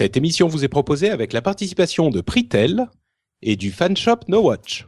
[0.00, 2.88] Cette émission vous est proposée avec la participation de Pritel
[3.42, 4.86] et du fanshop No Watch.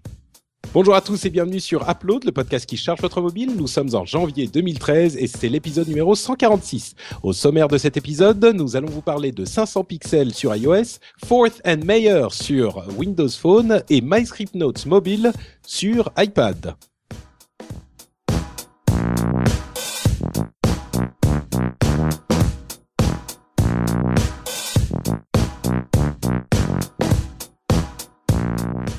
[0.73, 3.53] Bonjour à tous et bienvenue sur Upload, le podcast qui charge votre mobile.
[3.55, 6.95] Nous sommes en janvier 2013 et c'est l'épisode numéro 146.
[7.23, 11.61] Au sommaire de cet épisode, nous allons vous parler de 500 pixels sur iOS, Fourth
[11.67, 15.31] and Mayer sur Windows Phone et MyScript Notes mobile
[15.67, 16.75] sur iPad.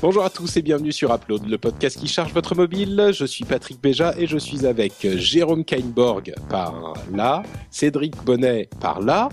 [0.04, 3.08] Bonjour à tous et bienvenue sur Upload, le podcast qui charge votre mobile.
[3.14, 9.00] Je suis Patrick Béja et je suis avec Jérôme Kainborg par là, Cédric Bonnet par
[9.00, 9.30] là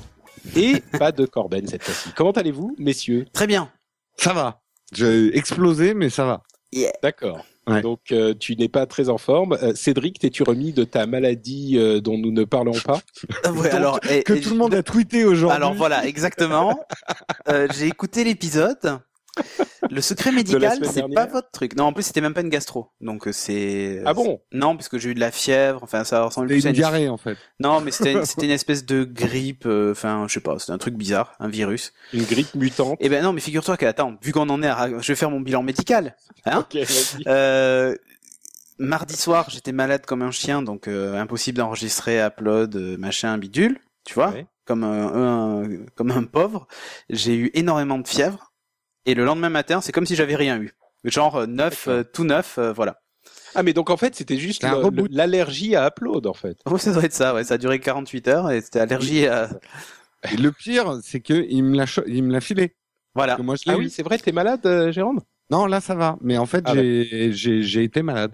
[0.55, 2.11] et pas de Corben cette fois-ci.
[2.15, 3.25] Comment allez-vous, messieurs?
[3.33, 3.69] Très bien.
[4.15, 4.61] Ça va.
[4.93, 6.41] J'ai explosé, mais ça va.
[6.71, 6.93] Yeah.
[7.03, 7.43] D'accord.
[7.67, 7.81] Ouais.
[7.81, 9.57] Donc euh, tu n'es pas très en forme.
[9.61, 13.01] Euh, Cédric, t'es-tu remis de ta maladie euh, dont nous ne parlons pas?
[13.43, 15.53] Ouais, Donc, alors, et- que et tout le monde a tweeté aujourd'hui.
[15.57, 16.79] Alors voilà, exactement.
[17.49, 18.99] Euh, J'ai écouté l'épisode.
[19.89, 21.75] Le secret médical, c'est pas votre truc.
[21.75, 22.89] Non, en plus, c'était même pas une gastro.
[23.01, 24.01] Donc euh, c'est.
[24.05, 24.41] Ah bon?
[24.51, 25.79] Non, puisque j'ai eu de la fièvre.
[25.83, 26.79] Enfin, ça ressemble plus à une une.
[26.81, 27.37] diarrhée en fait.
[27.59, 29.65] Non, mais c'était c'était une espèce de grippe.
[29.65, 30.59] euh, Enfin, je sais pas.
[30.59, 31.93] C'était un truc bizarre, un virus.
[32.13, 34.89] Une grippe mutante Eh ben non, mais figure-toi que attends, vu qu'on en est, à...
[34.99, 36.15] je vais faire mon bilan médical.
[36.45, 36.65] Hein?
[37.27, 37.95] Euh,
[38.77, 44.13] mardi soir, j'étais malade comme un chien, donc euh, impossible d'enregistrer, upload, machin, bidule, tu
[44.13, 44.45] vois, Ouais.
[44.65, 46.67] comme un, un- comme un pauvre.
[47.09, 48.50] J'ai eu énormément de fièvre,
[49.05, 50.71] et le lendemain matin, c'est comme si j'avais rien eu.
[51.03, 52.99] Genre euh, neuf, euh, tout neuf, euh, voilà.
[53.53, 54.65] Ah mais donc en fait c'était juste
[55.09, 56.57] l'allergie à Upload en fait.
[56.65, 57.43] Oh, ça doit être ça, ouais.
[57.43, 59.49] Ça a duré 48 heures, et c'était allergie à...
[60.31, 62.75] Et le pire, c'est que il me l'a, il me l'a filé.
[63.15, 63.37] Voilà.
[63.37, 65.21] Moi, je Ah oui, c'est vrai, t'es malade, Jérôme?
[65.49, 66.17] Non, là, ça va.
[66.21, 68.33] Mais en fait, Ah, j'ai, j'ai, j'ai été malade.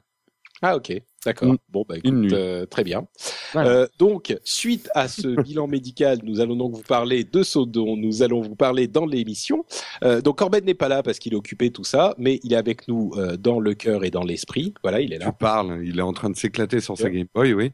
[0.62, 0.92] Ah ok,
[1.26, 1.54] d'accord.
[1.54, 1.58] Mm.
[1.70, 2.34] Bon bah Une écoute, nuit.
[2.34, 3.08] euh, très bien.
[3.54, 3.70] Voilà.
[3.70, 7.96] Euh, donc suite à ce bilan médical, nous allons donc vous parler de ce dont
[7.96, 9.66] nous allons vous parler dans l'émission.
[10.04, 12.58] Euh, donc Corben n'est pas là parce qu'il est occupé tout ça, mais il est
[12.58, 14.74] avec nous euh, dans le cœur et dans l'esprit.
[14.82, 15.32] Voilà, il est Tu là.
[15.32, 15.82] parles.
[15.84, 17.10] Il est en train de s'éclater sur sa.
[17.10, 17.72] Game Boy, oui.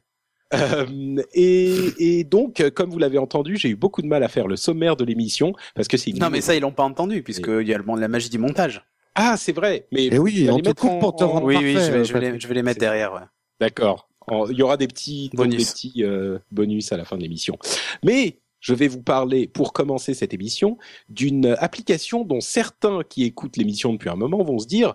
[0.53, 4.47] Euh, et, et donc, comme vous l'avez entendu, j'ai eu beaucoup de mal à faire
[4.47, 7.23] le sommaire de l'émission parce que c'est une Non, mais ça, ils l'ont pas entendu,
[7.23, 8.85] puisqu'il y a le monde, la magie du montage.
[9.15, 9.87] Ah, c'est vrai.
[9.91, 11.91] Mais Et oui, on te coupe en- pour te en- rendre Oui, oui, parfait, je
[11.97, 13.21] vais, je vais, les, je vais les mettre derrière, ouais.
[13.59, 14.09] D'accord.
[14.49, 15.57] Il y aura des petits donc Bonus.
[15.57, 17.57] des petits euh, bonus à la fin de l'émission.
[18.03, 20.77] Mais je vais vous parler, pour commencer cette émission,
[21.09, 24.93] d'une application dont certains qui écoutent l'émission depuis un moment vont se dire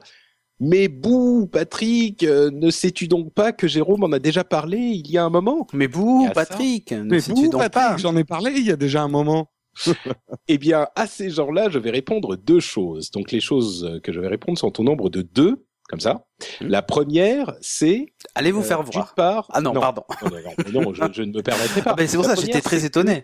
[0.61, 5.09] mais bouh, Patrick, euh, ne sais-tu donc pas que Jérôme en a déjà parlé il
[5.09, 5.69] y a un moment?
[5.73, 6.27] Mais bouh.
[6.35, 9.51] Patrick, ne sais-tu donc Patrick, pas j'en ai parlé il y a déjà un moment.
[10.49, 13.11] Eh bien, à ces gens-là, je vais répondre deux choses.
[13.11, 16.27] Donc, les choses que je vais répondre sont au nombre de deux, comme ça.
[16.61, 16.67] Hmm.
[16.69, 19.15] La première, c'est Allez vous euh, faire voir.
[19.15, 19.47] part.
[19.53, 20.05] Ah non, pardon.
[20.23, 21.91] Non, non, non, non, je, je ne me permettrai pas.
[21.93, 23.23] Ah ben c'est pour La ça, j'étais très étonné.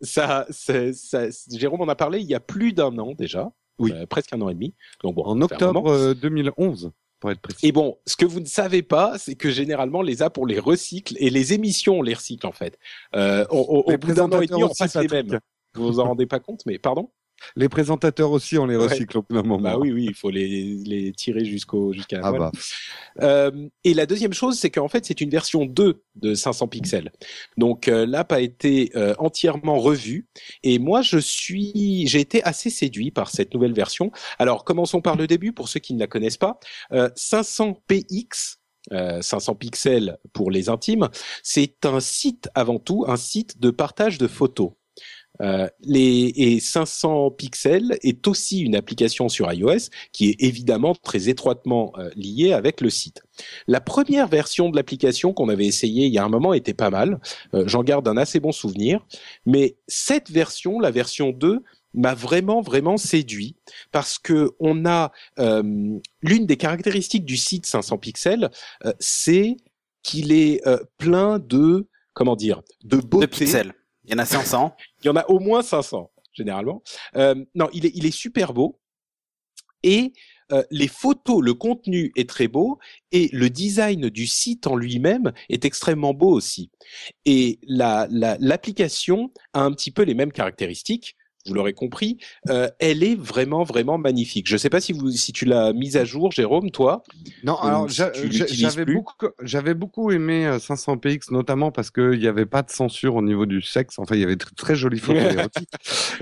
[0.00, 3.92] Ça, c'est- ça, Jérôme en a parlé il y a plus d'un an déjà, Oui.
[3.94, 4.74] euh, presque un an et demi.
[5.02, 6.90] Donc bon, En octobre euh, 2011,
[7.20, 7.66] pour être précis.
[7.66, 10.58] Et bon, ce que vous ne savez pas, c'est que généralement les apps on les
[10.58, 12.78] recycle et les émissions on les recycle en fait.
[13.14, 15.38] Euh, au au- au Les bout d'un an et demi, on passe les mêmes.
[15.74, 17.10] Vous vous en rendez pas compte, mais pardon?
[17.56, 18.84] Les présentateurs aussi, on les Ouais.
[18.84, 19.58] recycle au bout d'un moment.
[19.72, 22.52] Bah oui, oui, il faut les, les tirer jusqu'au jusqu'à la Ah bah.
[23.22, 27.10] Euh, et la deuxième chose, c'est qu'en fait, c'est une version 2 de 500 pixels.
[27.58, 30.28] Donc euh, l'app a été euh, entièrement revue.
[30.62, 34.10] Et moi, je suis, j'ai été assez séduit par cette nouvelle version.
[34.38, 36.58] Alors, commençons par le début pour ceux qui ne la connaissent pas.
[36.92, 38.60] Euh, 500 px.
[38.92, 41.08] euh, 500 pixels pour les intimes,
[41.42, 44.70] c'est un site avant tout, un site de partage de photos.
[45.40, 51.28] Euh, les, et 500 pixels est aussi une application sur iOS qui est évidemment très
[51.28, 53.22] étroitement euh, liée avec le site.
[53.66, 56.90] La première version de l'application qu'on avait essayée il y a un moment était pas
[56.90, 57.20] mal.
[57.54, 59.04] Euh, J'en garde un assez bon souvenir.
[59.44, 61.62] Mais cette version, la version 2,
[61.96, 63.54] m'a vraiment vraiment séduit
[63.92, 65.62] parce que on a euh,
[66.22, 68.50] l'une des caractéristiques du site 500 pixels,
[68.98, 69.56] c'est
[70.04, 73.26] qu'il est euh, plein de comment dire de De beauté.
[73.26, 73.74] pixels.
[74.04, 74.74] Il y en a 500.
[75.02, 76.82] Il y en a au moins 500 généralement.
[77.16, 78.80] Euh, non, il est, il super beau
[79.82, 80.12] et
[80.52, 82.78] euh, les photos, le contenu est très beau
[83.12, 86.70] et le design du site en lui-même est extrêmement beau aussi.
[87.24, 91.16] Et la la- l'application a un petit peu les mêmes caractéristiques.
[91.46, 92.18] Vous l'aurez compris,
[92.48, 94.48] euh, elle est vraiment vraiment magnifique.
[94.48, 97.02] Je sais pas si vous si tu l'as mise à jour, Jérôme, toi.
[97.42, 102.46] Non, alors si j'avais beaucoup, j'avais beaucoup aimé euh, 500px, notamment parce qu'il n'y avait
[102.46, 103.98] pas de censure au niveau du sexe.
[103.98, 105.68] Enfin, il y avait de très jolies photos érotiques.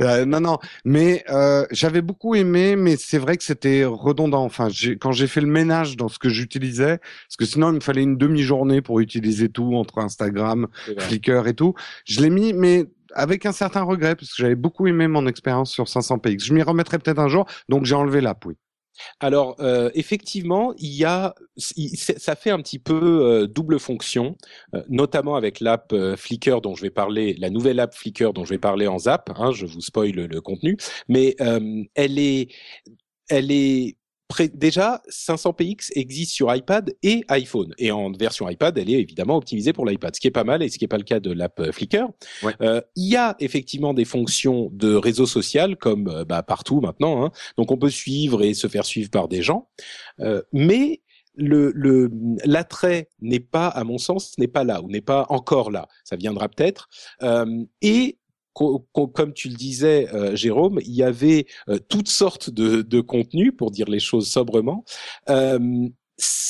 [0.01, 4.45] Euh, non, non, mais euh, j'avais beaucoup aimé, mais c'est vrai que c'était redondant.
[4.45, 4.69] Enfin,
[5.01, 8.03] quand j'ai fait le ménage dans ce que j'utilisais, parce que sinon il me fallait
[8.03, 10.69] une demi-journée pour utiliser tout entre Instagram.
[10.99, 11.75] Flickr et tout.
[12.05, 15.73] Je l'ai mis, mais avec un certain regret parce que j'avais beaucoup aimé mon expérience
[15.73, 16.44] sur 500px.
[16.44, 18.56] Je m'y remettrai peut-être un jour, donc j'ai enlevé l'app, oui.
[19.20, 24.37] Alors euh, effectivement, il y a, ça fait un petit peu euh, double fonction,
[24.75, 28.50] euh, notamment avec l'app Flickr dont je vais parler, la nouvelle app Flickr dont je
[28.50, 29.31] vais parler en Zap.
[29.37, 30.76] Hein, je vous spoil le, le contenu,
[31.08, 31.37] mais
[31.94, 32.49] elle est,
[33.29, 33.97] elle est
[34.55, 37.75] déjà, 500px existe sur iPad et iPhone.
[37.79, 40.62] Et en version iPad, elle est évidemment optimisée pour l'iPad, ce qui est pas mal
[40.62, 42.08] et ce qui n'est pas le cas de l'app euh, Flickr.
[42.61, 47.25] Euh, il y a effectivement des fonctions de réseau social comme euh, bah, partout maintenant.
[47.25, 47.31] Hein.
[47.56, 49.69] Donc on peut suivre et se faire suivre par des gens.
[50.52, 51.02] mais
[51.34, 52.11] le
[52.44, 55.88] l'attrait n'est pas, à mon sens, n'est pas là ou n'est pas encore là.
[56.05, 56.88] Ça viendra peut-être.
[57.81, 58.19] et
[58.55, 63.53] comme tu le disais, euh, Jérôme, il y avait euh, toutes sortes de, de contenus,
[63.57, 64.85] pour dire les choses sobrement.
[65.29, 65.89] Euh,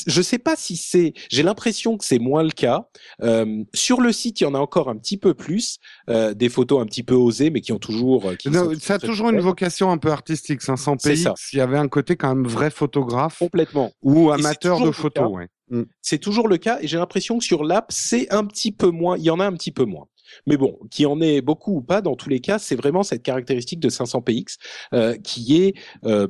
[0.07, 2.89] je sais pas si c'est, j'ai l'impression que c'est moins le cas.
[3.23, 5.79] Euh, sur le site, il y en a encore un petit peu plus,
[6.11, 8.37] euh, des photos un petit peu osées, mais qui ont toujours.
[8.37, 8.51] Qui
[8.81, 10.63] ça a toujours une vocation un peu artistique.
[10.63, 14.91] 500 pays, il y avait un côté quand même vrai photographe, complètement, ou amateur de
[14.91, 15.31] photos.
[15.31, 15.49] Ouais.
[15.71, 15.83] Mm.
[16.03, 19.17] C'est toujours le cas, et j'ai l'impression que sur l'app, c'est un petit peu moins.
[19.17, 20.07] Il y en a un petit peu moins.
[20.47, 23.23] Mais bon, qui en est beaucoup ou pas, dans tous les cas, c'est vraiment cette
[23.23, 24.59] caractéristique de 500px
[24.95, 25.75] euh, qui est
[26.05, 26.27] euh,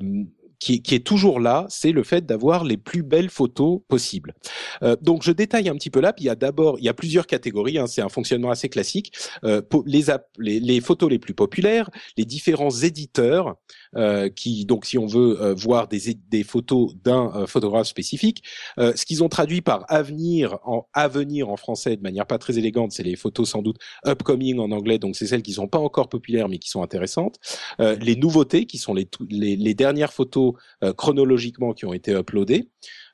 [0.63, 4.35] qui, qui, est toujours là, c'est le fait d'avoir les plus belles photos possibles.
[4.83, 6.13] Euh, donc je détaille un petit peu là.
[6.13, 7.79] Puis il y a d'abord, il y a plusieurs catégories.
[7.79, 9.13] Hein, c'est un fonctionnement assez classique.
[9.45, 10.05] Euh, les,
[10.39, 13.57] les, les, photos les plus populaires, les différents éditeurs
[13.97, 18.45] euh, qui, donc si on veut euh, voir des, des photos d'un euh, photographe spécifique,
[18.79, 22.57] euh, ce qu'ils ont traduit par avenir en avenir en français de manière pas très
[22.57, 24.99] élégante, c'est les photos sans doute upcoming en anglais.
[24.99, 27.39] Donc c'est celles qui sont pas encore populaires mais qui sont intéressantes.
[27.79, 30.52] les nouveautés qui sont les, les, les dernières photos
[30.83, 32.69] euh, chronologiquement qui ont été uploadés.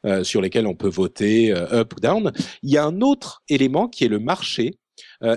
[0.06, 2.32] Euh, sur lesquels on peut voter euh, up ou down.
[2.62, 4.78] Il y a un autre élément qui est le marché.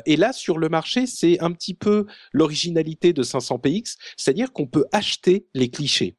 [0.06, 4.86] et là, sur le marché, c'est un petit peu l'originalité de 500px, c'est-à-dire qu'on peut
[4.92, 6.16] acheter les clichés.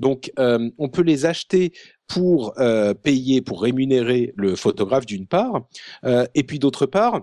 [0.00, 1.72] Donc, on peut les acheter
[2.08, 2.54] pour
[3.02, 5.66] payer, pour rémunérer le photographe d'une part,
[6.34, 7.22] et puis d'autre part,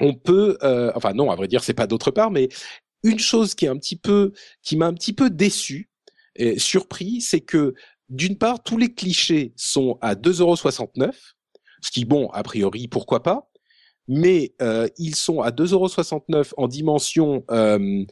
[0.00, 0.56] on peut,
[0.94, 2.48] enfin non, à vrai dire, c'est pas d'autre part, mais
[3.04, 4.32] une chose qui est un petit peu,
[4.62, 5.88] qui m'a un petit peu déçu,
[6.56, 7.74] surpris, c'est que
[8.08, 11.12] d'une part, tous les clichés sont à 2,69€,
[11.80, 13.50] ce qui, bon, a priori, pourquoi pas,
[14.08, 18.04] mais euh, ils sont à 2,69€ en dimension euh,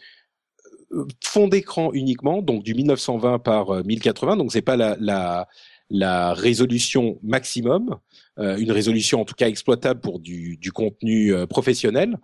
[1.23, 5.49] fond d'écran uniquement, donc du 1920 par 1080, euh, donc c'est pas la, la,
[5.91, 7.99] la résolution maximum,
[8.39, 12.19] euh, une résolution en tout cas exploitable pour du, du contenu euh, professionnel,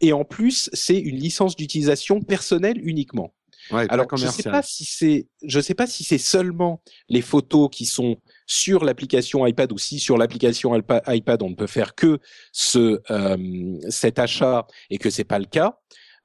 [0.00, 3.34] et en plus c'est une licence d'utilisation personnelle uniquement.
[3.70, 7.86] Alors je sais pas si c'est, je sais pas si c'est seulement les photos qui
[7.86, 8.16] sont
[8.46, 12.18] sur l'application iPad ou si sur l'application iPad on ne peut faire que
[12.52, 15.78] ce euh, cet achat et que c'est pas le cas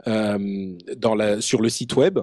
[0.08, 2.20] euh, dans la sur le site web.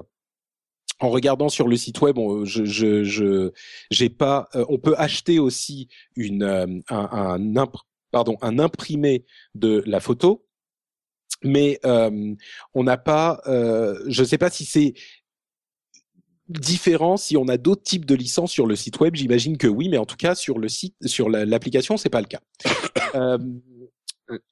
[0.98, 3.52] En regardant sur le site web, on, je je je
[3.90, 4.48] j'ai pas.
[4.54, 7.66] Euh, on peut acheter aussi une euh, un, un
[8.10, 10.45] pardon un imprimé de la photo
[11.46, 14.94] mais on n'a pas, je ne sais pas si c'est
[16.48, 19.14] différent si on a d'autres types de licences sur le site web.
[19.16, 22.26] J'imagine que oui, mais en tout cas sur le site, sur l'application, c'est pas le
[22.26, 22.40] cas.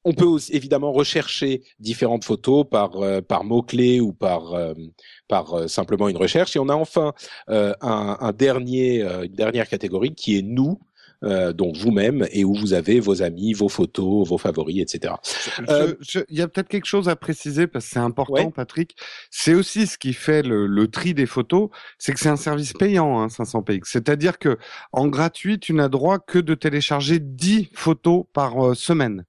[0.04, 2.92] On peut évidemment rechercher différentes photos par
[3.26, 4.54] par mots clés ou par
[5.28, 6.54] par simplement une recherche.
[6.56, 7.12] Et on a enfin
[7.48, 10.78] un, dernier une dernière catégorie qui est nous
[11.24, 15.14] euh, donc vous-même, et où vous avez vos amis, vos photos, vos favoris, etc.
[15.68, 15.94] Euh,
[16.28, 18.96] il y a peut-être quelque chose à préciser parce que c'est important, Patrick.
[19.30, 22.72] C'est aussi ce qui fait le, le tri des photos, c'est que c'est un service
[22.72, 23.82] payant, hein, 500px.
[23.84, 24.58] C'est-à-dire que
[24.92, 29.24] en gratuit, tu n'as droit que de télécharger 10 photos par euh, semaine.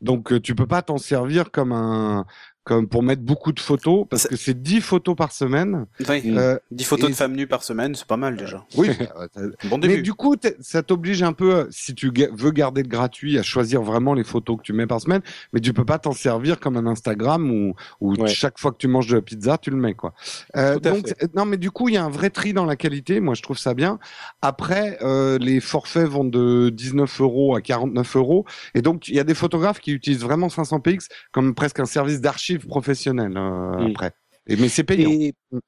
[0.00, 2.26] Donc tu peux pas t'en servir comme un
[2.64, 5.86] comme pour mettre beaucoup de photos, parce que c'est 10 photos par semaine.
[6.08, 8.64] Oui, euh, 10 photos de femmes nues par semaine, c'est pas mal déjà.
[8.76, 8.88] Oui,
[9.64, 13.42] bon mais du coup, ça t'oblige un peu, si tu veux garder le gratuit, à
[13.42, 16.58] choisir vraiment les photos que tu mets par semaine, mais tu peux pas t'en servir
[16.58, 19.76] comme un Instagram où, où chaque fois que tu manges de la pizza, tu le
[19.76, 19.94] mets.
[19.94, 20.14] quoi.
[20.56, 23.20] Euh, donc, non, mais du coup, il y a un vrai tri dans la qualité,
[23.20, 23.98] moi je trouve ça bien.
[24.40, 29.20] Après, euh, les forfaits vont de 19 euros à 49 euros, et donc il y
[29.20, 32.20] a des photographes qui utilisent vraiment 500 px comme presque un service
[32.52, 34.12] d'archive professionnel euh, après.
[34.48, 35.10] Et, mais c'est payant.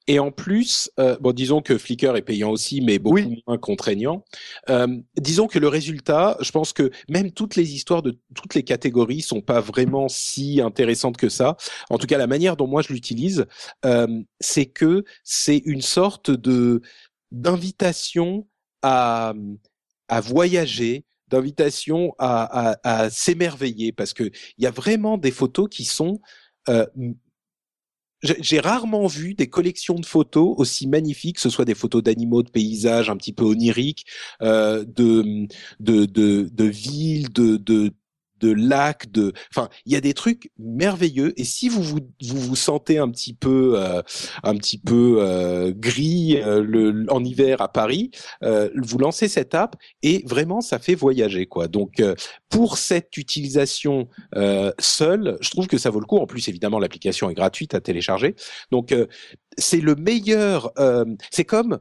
[0.09, 4.25] Et, en plus, euh, bon, disons que Flickr est payant aussi, mais beaucoup moins contraignant.
[4.69, 8.64] Euh, disons que le résultat, je pense que même toutes les histoires de toutes les
[8.64, 11.57] catégories sont pas vraiment si intéressantes que ça.
[11.88, 13.47] En tout cas, la manière dont moi je l'utilise,
[13.85, 14.09] euh,
[14.41, 16.81] c'est que c'est une sorte de
[17.31, 18.49] d'invitation
[18.83, 19.35] à
[20.09, 25.69] à voyager, d'invitation à, à, à s'émerveiller, parce que il y a vraiment des photos
[25.71, 26.21] qui sont
[26.68, 26.87] euh,
[28.23, 32.42] j'ai rarement vu des collections de photos aussi magnifiques, que ce soit des photos d'animaux,
[32.42, 34.06] de paysages un petit peu oniriques,
[34.40, 35.47] euh, de,
[35.80, 37.92] de, de, de villes, de, de
[38.41, 41.33] de lacs, de, enfin, il y a des trucs merveilleux.
[41.38, 44.03] Et si vous vous, vous, vous sentez un petit peu, euh,
[44.43, 48.11] un petit peu euh, gris euh, le, en hiver à Paris,
[48.43, 51.69] vous lancez cette app et vraiment ça fait voyager quoi.
[51.69, 52.03] Donc
[52.49, 54.09] pour cette utilisation
[54.79, 56.19] seule, je trouve que ça vaut le coup.
[56.19, 58.35] En plus, évidemment, l'application est gratuite à télécharger.
[58.71, 58.95] Donc
[59.57, 60.73] c'est le meilleur.
[61.31, 61.79] c'est comme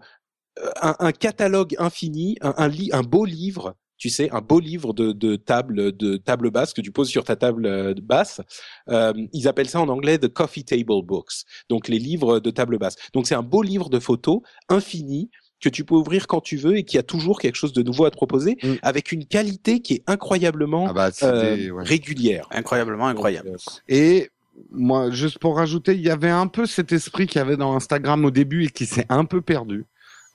[0.81, 5.13] un, un, catalogue infini, un, un, un beau livre tu sais, un beau livre de,
[5.13, 8.41] de table de table basse que tu poses sur ta table euh, basse.
[8.89, 12.77] Euh, ils appellent ça en anglais the coffee table books, donc les livres de table
[12.77, 12.97] basse.
[13.13, 15.29] Donc c'est un beau livre de photos infini
[15.61, 18.03] que tu peux ouvrir quand tu veux et qui a toujours quelque chose de nouveau
[18.03, 18.73] à te proposer, mm.
[18.81, 22.45] avec une qualité qui est incroyablement ah bah, euh, régulière.
[22.51, 23.51] Incroyablement incroyable.
[23.51, 23.55] Euh,
[23.87, 24.31] et
[24.69, 27.73] moi, juste pour rajouter, il y avait un peu cet esprit qu'il y avait dans
[27.73, 29.85] Instagram au début et qui s'est un peu perdu,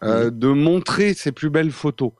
[0.03, 0.39] euh, mm.
[0.39, 2.13] de montrer ses plus belles photos.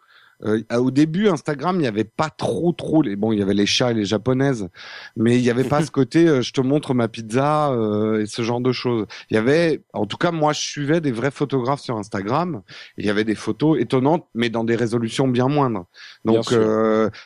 [0.45, 3.17] Euh, au début, Instagram, il n'y avait pas trop, trop les.
[3.17, 4.69] Bon, il y avait les chats et les japonaises,
[5.17, 6.29] mais il n'y avait pas ce côté.
[6.29, 9.07] Euh, je te montre ma pizza euh, et ce genre de choses.
[9.31, 12.63] Il y avait, en tout cas, moi, je suivais des vrais photographes sur Instagram.
[12.97, 15.87] il y avait des photos étonnantes, mais dans des résolutions bien moindres.
[16.25, 16.53] Donc,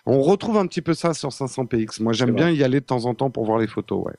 [0.07, 2.03] on retrouve un petit peu ça sur 500px.
[2.03, 4.05] Moi, j'aime bien y aller de temps en temps pour voir les photos.
[4.05, 4.15] Ouais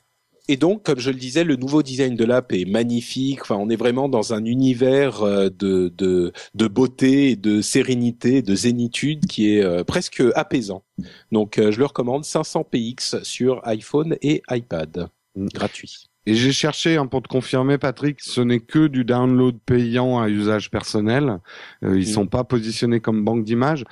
[0.46, 3.40] et donc, comme je le disais, le nouveau design de l'app est magnifique.
[3.42, 8.54] Enfin, on est vraiment dans un univers euh, de, de, de beauté, de sérénité, de
[8.54, 10.84] zénitude qui est euh, presque apaisant.
[11.32, 15.46] Donc, euh, je le recommande 500px sur iPhone et iPad, mm.
[15.54, 16.10] gratuit.
[16.26, 20.28] Et j'ai cherché hein, pour te confirmer, Patrick, ce n'est que du download payant à
[20.28, 21.38] usage personnel.
[21.82, 22.04] ils mm.
[22.04, 23.84] sont pas positionnés comme banque d'images,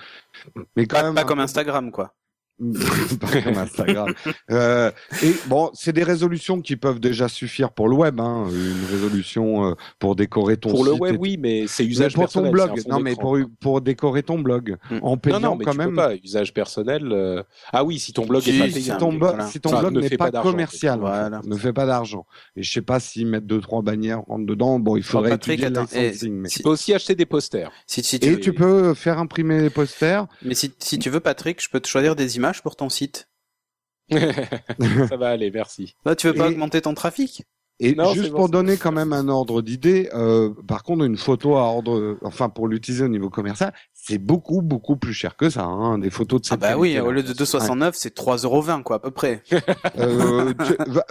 [0.77, 2.15] mais quand même pas comme Instagram, quoi.
[3.57, 4.13] Instagram.
[4.51, 4.91] Euh,
[5.23, 8.21] et bon, c'est des résolutions qui peuvent déjà suffire pour le web.
[8.21, 10.95] Hein, une résolution euh, pour décorer ton pour site.
[10.95, 12.51] le web, oui, mais c'est usage pour personnel.
[12.51, 12.83] Ton blog.
[12.87, 14.99] Non, mais pour pour décorer ton blog mm.
[15.03, 15.91] en payant non, non, mais quand tu même.
[15.91, 17.09] Peux pas usage personnel.
[17.11, 17.43] Euh,
[17.73, 18.81] ah oui, si ton blog est pas payé.
[18.81, 19.19] Si ton,
[19.49, 21.01] si ton blog n'est pas, commercial,
[21.45, 22.27] ne fait pas d'argent.
[22.57, 24.79] Et je sais pas s'ils mettent deux trois bannières rentre dedans.
[24.79, 26.33] Bon, il faudrait étudier le licensing.
[26.33, 26.49] Mais...
[26.49, 27.73] Tu peux aussi acheter des posters.
[27.87, 30.27] Si, si tu et tu peux faire imprimer les posters.
[30.43, 33.29] Mais si si tu veux, Patrick, je peux te choisir des images pour ton site.
[34.11, 35.95] ça va aller, merci.
[36.05, 37.45] Bah, tu veux pas augmenter ton trafic?
[37.81, 41.63] Et juste pour donner quand même un ordre d'idée, euh, par contre, une photo à
[41.63, 43.73] ordre, enfin pour l'utiliser au niveau commercial,
[44.05, 45.63] c'est beaucoup beaucoup plus cher que ça.
[45.63, 48.97] Hein, des photos de cette Ah bah oui, au lieu de 2,69, c'est 3,20 quoi
[48.97, 49.45] à peu près.
[49.99, 50.53] euh,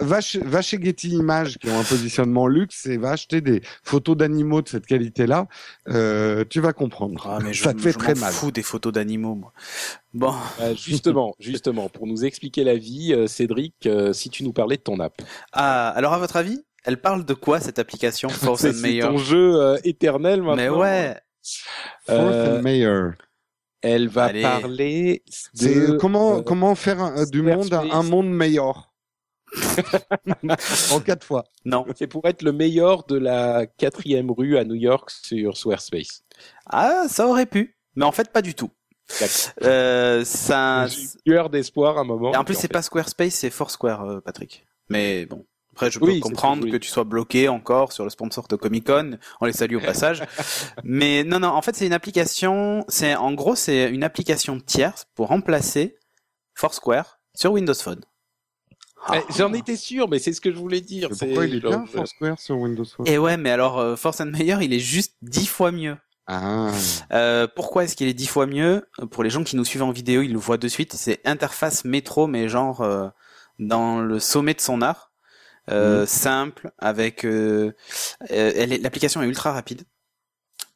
[0.00, 4.14] va, va, chez Getty Images qui ont un positionnement luxe et va acheter des photos
[4.14, 5.46] d'animaux de cette qualité-là.
[5.88, 7.26] Euh, tu vas comprendre.
[7.30, 8.30] Ah mais je, ça te fait très mal.
[8.30, 9.54] Fous des photos d'animaux moi.
[10.12, 10.34] Bon.
[10.60, 14.76] Euh, justement, justement, pour nous expliquer la vie, euh, Cédric, euh, si tu nous parlais
[14.76, 15.14] de ton app.
[15.52, 19.16] Ah, alors à votre avis, elle parle de quoi cette application Force and C'est ton
[19.16, 20.56] jeu éternel maintenant.
[20.56, 21.16] Mais ouais.
[22.08, 23.12] And Mayor.
[23.80, 28.92] Elle va parler de comment comment faire du monde un monde meilleur.
[30.92, 31.44] en quatre fois.
[31.64, 31.84] Non.
[31.96, 36.24] C'est pour être le meilleur de la quatrième rue à New York sur Squarespace.
[36.66, 37.76] Ah, ça aurait pu.
[37.94, 38.70] Mais en fait, pas du tout.
[39.62, 40.86] Euh, ça.
[41.26, 42.32] Lueur d'espoir un moment.
[42.32, 44.66] Et en plus, c'est pas Squarespace, c'est Foursquare, euh, Patrick.
[44.88, 45.44] Mais bon.
[45.72, 49.18] Après, je peux comprendre que tu sois bloqué encore sur le sponsor de Comic Con.
[49.40, 50.22] On les salue au passage.
[50.84, 51.48] Mais non, non.
[51.48, 52.84] En fait, c'est une application.
[52.88, 55.96] C'est en gros, c'est une application tierce pour remplacer
[56.54, 58.02] Foursquare sur Windows Phone.
[59.12, 61.08] Eh, j'en étais sûr, mais c'est ce que je voulais dire.
[61.08, 63.06] Pourquoi il est bien Foursquare sur Windows Phone?
[63.08, 65.96] Et ouais, mais alors euh, Force and Meyer, il est juste dix fois mieux.
[66.28, 66.70] Ah.
[67.12, 68.86] Euh, pourquoi est-ce qu'il est dix fois mieux?
[69.10, 70.92] Pour les gens qui nous suivent en vidéo, ils le voient de suite.
[70.92, 73.08] C'est interface métro, mais genre euh,
[73.58, 75.11] dans le sommet de son art,
[75.70, 77.26] euh, simple, avec.
[78.30, 79.82] l'application est ultra rapide.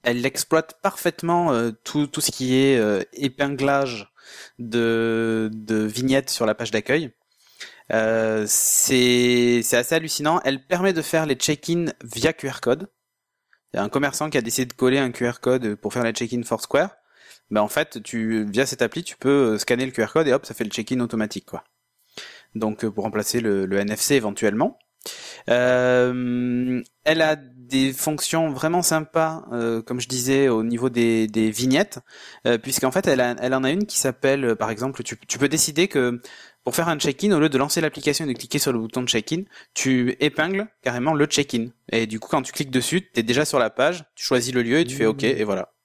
[0.03, 1.53] Elle exploite parfaitement
[1.83, 2.81] tout tout ce qui est
[3.13, 4.13] épinglage
[4.59, 7.13] de de vignettes sur la page d'accueil.
[7.91, 10.41] c'est c'est assez hallucinant.
[10.45, 12.89] Elle permet de faire les check-in via QR code.
[13.73, 16.05] Il y a un commerçant qui a décidé de coller un QR code pour faire
[16.05, 16.97] la check-in Foursquare.
[17.51, 20.33] Ben en fait, tu via cette appli, tu peux euh, scanner le QR code et
[20.33, 21.65] hop, ça fait le check-in automatique quoi.
[22.57, 24.79] Donc euh, pour remplacer le, le NFC éventuellement.
[25.49, 31.51] Euh, elle a des fonctions vraiment sympas, euh, comme je disais, au niveau des, des
[31.51, 32.01] vignettes,
[32.47, 35.39] euh, puisqu'en fait, elle, a, elle en a une qui s'appelle, par exemple, tu, tu
[35.39, 36.21] peux décider que
[36.65, 39.03] pour faire un check-in, au lieu de lancer l'application et de cliquer sur le bouton
[39.03, 39.43] de check-in,
[39.75, 41.69] tu épingles carrément le check-in.
[41.93, 44.53] Et du coup, quand tu cliques dessus, tu es déjà sur la page, tu choisis
[44.53, 45.76] le lieu et tu fais OK, et voilà.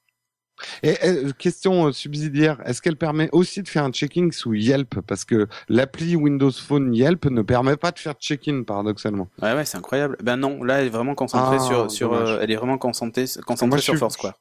[0.84, 5.00] Et, et, question euh, subsidiaire, est-ce qu'elle permet aussi de faire un checking sous Yelp?
[5.08, 9.28] Parce que l'appli Windows Phone Yelp ne permet pas de faire check-in, paradoxalement.
[9.42, 10.18] Ouais, ouais, c'est incroyable.
[10.24, 13.26] Ben non, là, elle est vraiment concentrée Ah, sur, sur, euh, elle est vraiment concentrée,
[13.36, 14.34] Moi, concentrée sur suis- Foursquare.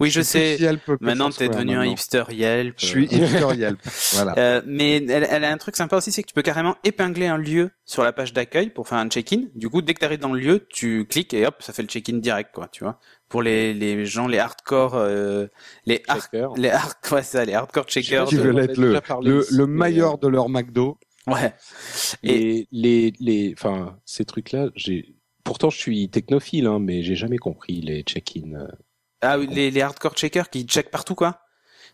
[0.00, 0.56] Oui, je sais.
[1.00, 2.74] Maintenant, t'es devenu un hipster Yelp.
[2.78, 3.80] Je suis hipster Yelp.
[4.12, 4.34] Voilà.
[4.38, 7.26] Euh, mais elle, elle a un truc sympa aussi, c'est que tu peux carrément épingler
[7.26, 9.46] un lieu sur la page d'accueil pour faire un check-in.
[9.56, 11.82] Du coup, dès que tu arrives dans le lieu, tu cliques et hop, ça fait
[11.82, 13.00] le check-in direct, quoi, tu vois.
[13.28, 15.46] Pour les, les gens, les hardcore, euh,
[15.84, 16.22] les hard,
[16.56, 18.26] les hard, ouais, ça, les hardcore checkers.
[18.26, 20.98] Qui veulent être le, le, le meilleur de leur McDo.
[21.26, 21.54] Ouais.
[22.22, 27.16] Et Et les, les, enfin, ces trucs-là, j'ai, pourtant, je suis technophile, hein, mais j'ai
[27.16, 28.54] jamais compris les check-in.
[28.54, 28.68] euh.
[29.20, 31.40] ah, oui, les, les hardcore checkers qui checkent partout, quoi.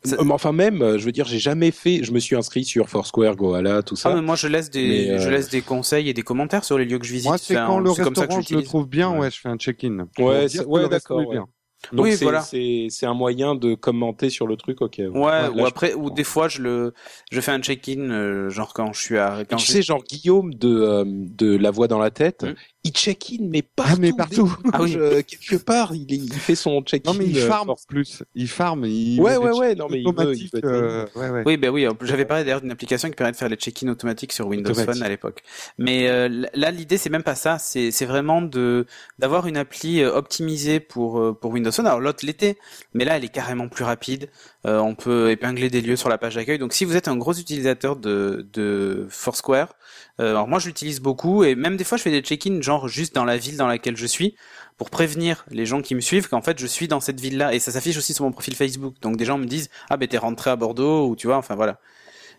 [0.05, 2.65] Ça- mais Enfin, même, euh, je veux dire, j'ai jamais fait, je me suis inscrit
[2.65, 4.11] sur Foursquare, Goala, tout ça.
[4.11, 6.65] Ah, mais moi, je laisse des, Mais, euh, je laisse des conseils et des commentaires
[6.65, 7.29] sur les lieux que je visite.
[7.29, 9.19] Moi, c'est Enfin, quand le c'est comme ça que je le trouve bien, Ouais.
[9.21, 10.07] ouais, je fais un check-in.
[10.19, 11.47] Ouais, ouais, d'accord, bien.
[11.93, 12.41] Donc, Oui, c'est, voilà.
[12.41, 14.97] c'est, c'est un moyen de commenter sur le truc, ok.
[14.99, 16.95] Ouais, Là, ou je après, ou des fois, je le,
[17.31, 20.03] je fais un check-in, euh, genre quand je suis à, quand tu je- sais, genre
[20.03, 22.55] Guillaume de, euh, de La Voix dans la tête, Hmm.
[22.85, 23.93] Il check-in, mais partout.
[23.95, 24.57] Ah, mais partout.
[24.73, 24.95] Ah oui.
[24.97, 27.13] euh, quelque part, il, fait son check-in.
[27.13, 28.23] Non, mais il euh, farm en force- plus.
[28.35, 28.85] Il farm.
[28.85, 31.43] Il Ouais, ouais, ouais, non, mais il veut- il automatiques, veut être- euh, ouais, ouais.
[31.47, 34.33] Oui, ben oui, j'avais parlé d'ailleurs d'une application qui permet de faire les check-in automatiques
[34.33, 34.95] sur Windows Automatique.
[34.95, 35.43] Phone à l'époque.
[35.79, 38.87] Mais euh, là, l'idée c'est même pas ça, c'est c'est vraiment de
[39.19, 41.87] d'avoir une appli optimisée pour pour Windows Phone.
[41.87, 42.59] Alors l'autre l'était,
[42.93, 44.29] mais là elle est carrément plus rapide.
[44.67, 46.59] Euh, on peut épingler des lieux sur la page d'accueil.
[46.59, 49.75] Donc si vous êtes un gros utilisateur de de Foursquare,
[50.21, 52.74] euh, alors moi je l'utilise beaucoup et même des fois je fais des check-in genre
[52.89, 54.35] juste dans la ville dans laquelle je suis
[54.77, 57.59] pour prévenir les gens qui me suivent qu'en fait je suis dans cette ville-là et
[57.59, 58.95] ça s'affiche aussi sur mon profil Facebook.
[59.03, 61.55] Donc des gens me disent ah ben t'es rentré à Bordeaux ou tu vois enfin
[61.55, 61.79] voilà.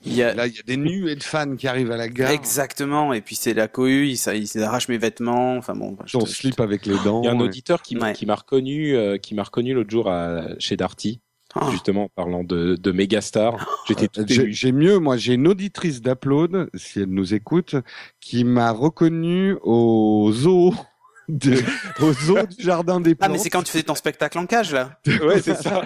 [0.07, 2.09] Il y a Là, il y a des nuées de fans qui arrivent à la
[2.09, 2.29] gare.
[2.29, 5.97] exactement et puis c'est la cohue, ils ça- ils arrachent mes vêtements, enfin bon.
[6.05, 7.21] je Ton te- slip avec les dents.
[7.23, 7.45] Il y a un ouais.
[7.45, 8.13] auditeur qui, Ouais.
[8.13, 11.21] qui m'a reconnu, euh, qui m'a reconnu l'autre jour à, chez Darty,
[11.55, 11.69] Ah.
[11.71, 13.65] justement en parlant de, de Megastar.
[13.87, 14.53] J'étais tout Euh, J'ai ému.
[14.53, 17.75] j'ai mieux, moi, j'ai une auditrice d'Upload, si elle nous écoute,
[18.19, 20.73] qui m'a reconnu au zoo,
[21.29, 21.55] de,
[22.03, 23.31] au zoo du jardin des Ah plantes.
[23.31, 24.99] mais c'est quand tu faisais ton spectacle en cage là.
[25.23, 25.83] Ouais, c'est ça.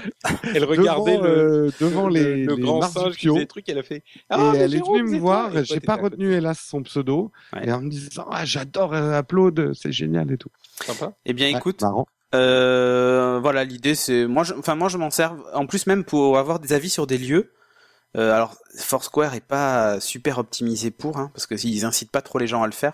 [0.53, 3.33] Elle regardait devant, le, euh, devant les, le les grand singe qui marsupiaux.
[3.35, 3.97] faisait des trucs, elle a fait.
[3.97, 5.55] Et Ah, mais elle est venue me voir.
[5.57, 7.67] Et j'ai pas retenu hélas son pseudo, Ouais.
[7.67, 10.49] et en me disant ah j'adore euh, Upload, c'est génial et tout.
[10.83, 11.13] Sympa.
[11.25, 12.07] Eh bien Ouais, écoute, marrant.
[12.35, 16.37] Euh, voilà, l'idée c'est moi, je, enfin moi je m'en sers en plus même pour
[16.37, 17.51] avoir des avis sur des lieux.
[18.17, 22.39] Euh, alors Foursquare est pas super optimisé pour, hein, parce que ils incitent pas trop
[22.39, 22.93] les gens à le faire.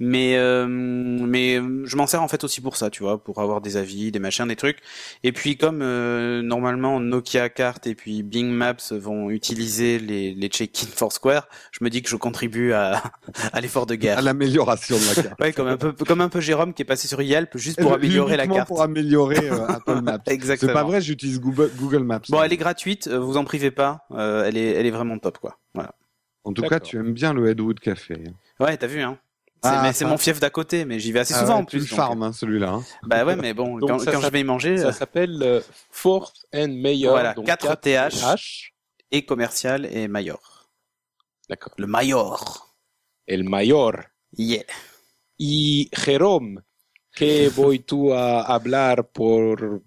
[0.00, 3.60] Mais euh, mais je m'en sers en fait aussi pour ça, tu vois, pour avoir
[3.60, 4.78] des avis, des machins, des trucs.
[5.24, 10.48] Et puis comme euh, normalement Nokia Cart et puis Bing Maps vont utiliser les les
[10.48, 13.02] check-in Foursquare, je me dis que je contribue à
[13.52, 14.18] à l'effort de guerre.
[14.18, 15.40] À l'amélioration de la carte.
[15.40, 17.92] Ouais, comme un peu comme un peu Jérôme qui est passé sur Yelp juste pour
[17.92, 18.68] Euh, améliorer la carte.
[18.68, 20.18] Pour améliorer euh, Apple Maps.
[20.26, 20.68] Exactement.
[20.70, 22.20] C'est pas vrai, j'utilise Google, Google Maps.
[22.28, 24.06] Bon, elle est gratuite, vous en privez pas.
[24.12, 25.58] euh, elle est, elle est vraiment top, quoi.
[25.74, 25.94] Voilà.
[26.44, 28.14] En tout cas, tu aimes bien le Headwood Café.
[28.60, 29.18] Ouais, t'as vu, hein.
[29.62, 31.60] C'est, Ah, mais c'est mon fief d'à côté, mais j'y vais assez Ah souvent ouais,
[31.62, 31.80] en plus.
[31.80, 32.70] donc, farm, hein, celui-là.
[32.70, 32.84] hein.
[33.02, 36.46] Bah ouais, mais bon, Donc quand, je vais y manger, Ça euh, s'appelle euh, Fourth
[36.54, 37.12] and Mayor.
[37.12, 38.14] Voilà, donc 4 4 TH.
[38.24, 38.70] H.
[39.10, 40.68] et commercial et Mayor.
[41.48, 41.72] D'accord.
[41.78, 42.74] Le Mayor.
[43.26, 43.96] El Mayor.
[44.36, 44.62] Yeah.
[45.40, 46.62] Y Jérôme,
[47.16, 49.80] que voy tú a hablar por.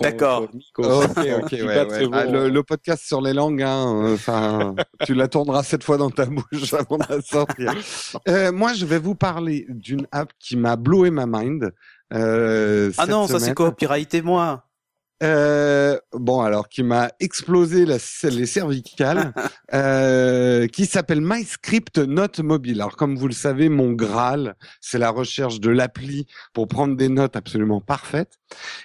[0.00, 0.48] D'accord.
[0.72, 1.02] conmigo?
[1.02, 2.08] Ok, ok, Tu ouais, vas ouais.
[2.08, 4.74] te Ah, le, le podcast sur les langues, hein, euh, enfin,
[5.06, 7.74] tu la tourneras cette fois dans ta bouche avant de la sortir.
[8.28, 11.72] Euh, moi, je vais vous parler d'une app qui m'a blowé ma mind.
[12.14, 14.64] Euh, Ah non, ça c'est copyrighté moi.
[15.22, 19.32] Euh, bon, alors qui m'a explosé la, les cervicales,
[19.74, 22.80] euh, qui s'appelle MyScript Note Mobile.
[22.80, 27.08] Alors, comme vous le savez, mon Graal, c'est la recherche de l'appli pour prendre des
[27.08, 28.34] notes absolument parfaites.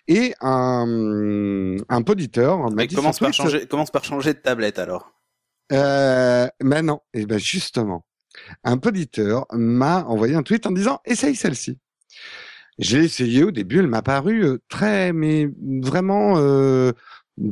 [0.07, 5.11] Et un, un poditeur m'a dit commence par changer, commence par changer de tablette alors.
[5.71, 8.05] euh, mais non, et ben justement,
[8.63, 11.79] un poditeur m'a envoyé un tweet en disant essaye celle-ci.
[12.79, 15.47] J'ai essayé au début, elle m'a paru très, mais
[15.81, 16.91] vraiment euh,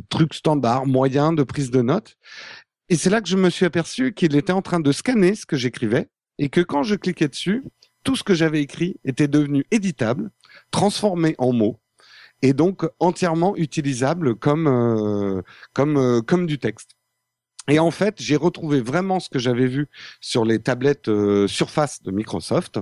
[0.10, 2.18] truc standard, moyen de prise de notes.
[2.90, 5.46] Et c'est là que je me suis aperçu qu'il était en train de scanner ce
[5.46, 7.64] que j'écrivais et que quand je cliquais dessus,
[8.04, 10.32] tout ce que j'avais écrit était devenu éditable,
[10.72, 11.80] transformé en mots
[12.42, 16.96] et donc entièrement utilisable comme comme comme du texte.
[17.72, 19.88] Et en fait, j'ai retrouvé vraiment ce que j'avais vu
[20.20, 22.80] sur les tablettes euh, Surface de Microsoft.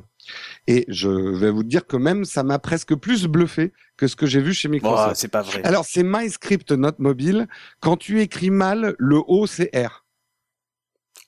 [0.66, 4.26] Et je vais vous dire que même ça m'a presque plus bluffé que ce que
[4.26, 5.16] j'ai vu chez Microsoft.
[5.16, 5.62] c'est pas vrai.
[5.64, 7.48] Alors, c'est MyScript Note Mobile.
[7.82, 10.06] Quand tu écris mal, le O, c'est R.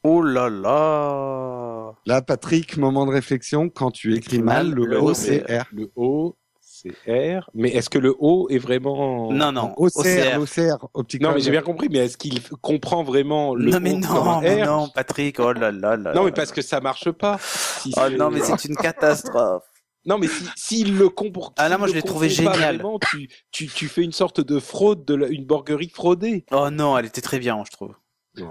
[0.03, 1.93] Oh là là.
[2.07, 3.69] Là, Patrick, moment de réflexion.
[3.69, 5.65] Quand tu écris mal, le, O, c'est R.
[5.71, 6.35] Le O,
[6.81, 7.49] C'est R.
[7.53, 9.73] Mais est-ce que le O est vraiment Non, non.
[9.77, 11.27] OCR, OCR, optical.
[11.29, 11.89] Non, mais j'ai bien compris.
[11.89, 15.71] Mais est-ce qu'il comprend vraiment le non, mais O non, mais non, Patrick, oh là
[15.71, 16.13] là là.
[16.13, 17.37] Non, mais parce que ça marche pas.
[17.39, 19.63] Si Oh non, mais c'est une catastrophe.
[20.03, 21.53] Non, mais si s'il le comporte.
[21.57, 22.83] Ah là, moi, je l'ai trouvé génial.
[23.11, 26.43] tu, tu, tu fais une sorte de fraude, de la- une borguerie fraudée.
[26.51, 27.93] Oh non, elle était très bien, je trouve.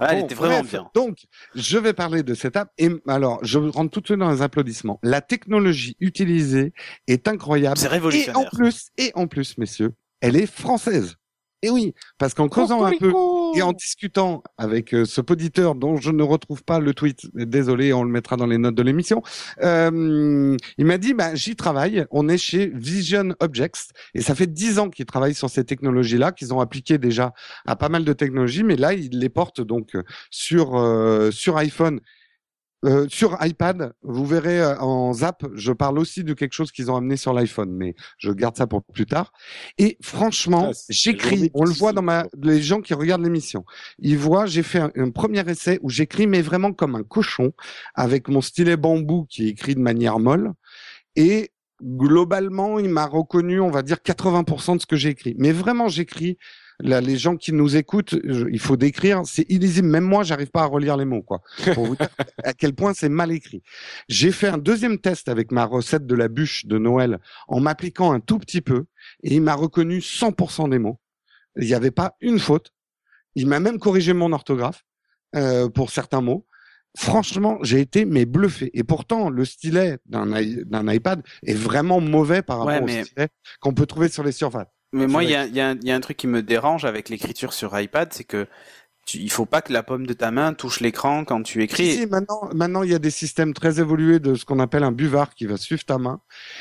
[0.00, 0.90] Ah, elle était vraiment bref, bien.
[0.94, 1.18] Donc,
[1.54, 2.70] je vais parler de cette app.
[2.78, 4.98] Et alors, je rentre tout de suite dans les applaudissements.
[5.02, 6.72] La technologie utilisée
[7.06, 7.78] est incroyable.
[7.78, 8.50] C'est Et en révolutionnaire.
[8.50, 11.16] plus, et en plus, messieurs, elle est française.
[11.62, 13.12] Et oui, parce qu'en creusant un peu
[13.54, 17.92] et en discutant avec euh, ce poditeur dont je ne retrouve pas le tweet, désolé,
[17.92, 19.22] on le mettra dans les notes de l'émission,
[19.62, 24.46] euh, il m'a dit, bah, j'y travaille, on est chez Vision Objects, et ça fait
[24.46, 27.34] dix ans qu'ils travaillent sur ces technologies-là, qu'ils ont appliquées déjà
[27.66, 31.58] à pas mal de technologies, mais là, ils les portent donc euh, sur, euh, sur
[31.58, 32.00] iPhone
[32.84, 36.90] euh, sur iPad, vous verrez euh, en Zap, je parle aussi de quelque chose qu'ils
[36.90, 39.32] ont amené sur l'iPhone, mais je garde ça pour plus tard.
[39.78, 43.64] Et franchement, Ah, j'écris, on le voit dans ma, les gens qui regardent l'émission,
[43.98, 47.52] ils voient, j'ai fait un, un premier essai où j'écris mais vraiment comme un cochon,
[47.94, 50.52] avec mon stylet bambou qui est écrit de manière molle,
[51.16, 51.50] et
[51.82, 55.34] globalement, il m'a reconnu, on va dire 80% de ce que j'ai écrit.
[55.38, 56.38] Mais vraiment, j'écris.
[56.82, 59.88] Là, les gens qui nous écoutent, je- il faut décrire, c'est illisible.
[59.88, 61.42] Même moi, j'arrive pas à relire les mots, quoi.
[61.74, 62.08] Pour vous dire
[62.44, 63.62] à quel point c'est mal écrit.
[64.08, 68.12] J'ai fait un deuxième test avec ma recette de la bûche de Noël en m'appliquant
[68.12, 68.84] un tout petit peu
[69.22, 70.98] et il m'a reconnu 100% des mots.
[71.56, 72.72] Il n'y avait pas une faute.
[73.34, 74.82] Il m'a même corrigé mon orthographe
[75.36, 76.46] euh, pour certains mots.
[76.96, 78.70] Franchement, j'ai été mais bluffé.
[78.74, 83.28] Et pourtant, le stylet d'un iPad est vraiment mauvais par rapport Ouais, au mais- stylet
[83.60, 84.66] qu'on peut trouver sur les surfaces.
[84.92, 86.42] Mais moi, C'est il y a, il y, a, y a un truc qui me
[86.42, 88.46] dérange avec l'écriture sur iPad, c'est que
[89.06, 91.90] tu, il faut pas que la paume de ta main touche l'écran quand tu écris.
[91.92, 94.92] si, maintenant, maintenant, il y a des systèmes très évolués de ce qu'on appelle un
[94.92, 96.20] buvard qui va suivre ta main.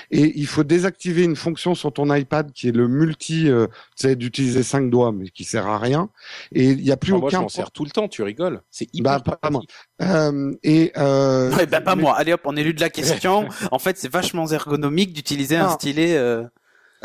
[0.10, 4.08] Et il faut désactiver une fonction sur ton iPad qui est le multi, euh, tu
[4.08, 6.10] sais, d'utiliser cinq doigts, mais qui sert à rien.
[6.54, 7.42] Et il n'y a plus Ah, moi, je aucun.
[7.42, 8.08] m'en sers tout le temps.
[8.08, 8.62] Tu rigoles.
[8.72, 9.70] C'est hyper Bah, pas pratique.
[10.02, 12.16] Euh, et euh, Ouais, bah, pas moi.
[12.16, 13.48] Allez hop, on élude la question.
[13.72, 16.16] en fait, c'est vachement ergonomique d'utiliser un stylet.
[16.16, 16.44] euh,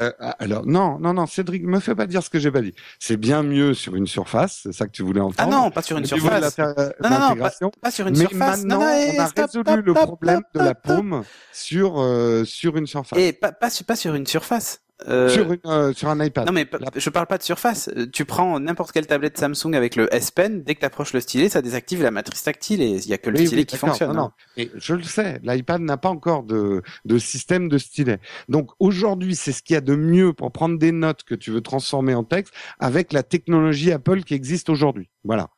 [0.01, 2.75] Euh, alors non, non, non, Cédric, me fais pas dire ce que j'ai pas dit.
[2.99, 5.51] C'est bien mieux sur une surface, c'est ça que tu voulais Ah entendre.
[5.51, 6.59] non, pas sur une surface.
[6.59, 7.71] Non, non, non.
[7.81, 8.39] Pas sur une Mais surface.
[8.63, 11.23] maintenant, non, non, eh, on a stop, résolu stop, le stop, problème de la paume
[11.53, 14.81] sur euh, sur une surface, Et pas, pas, pas sur une surface.
[15.07, 16.47] Euh, sur une euh, sur un iPad.
[16.47, 17.91] Non mais je parle pas de surface.
[17.97, 21.13] Euh, Tu prends n'importe quelle tablette Samsung avec le S Pen, dès que tu approches
[21.13, 23.63] le stylet, ça désactive la matrice tactile et il y a que le Oui, stylet
[23.63, 24.09] oui, qui fonctionne.
[24.09, 24.23] non, non.
[24.29, 24.33] hein.
[24.57, 28.19] Et je le sais, l'iPad n'a pas encore de, de système de stylet.
[28.49, 31.51] Donc aujourd'hui, c'est ce qu'il y a de mieux pour prendre des notes que tu
[31.51, 35.11] veux transformer en texte avec la technologie Apple qui existe aujourd'hui.
[35.25, 35.49] Voilà.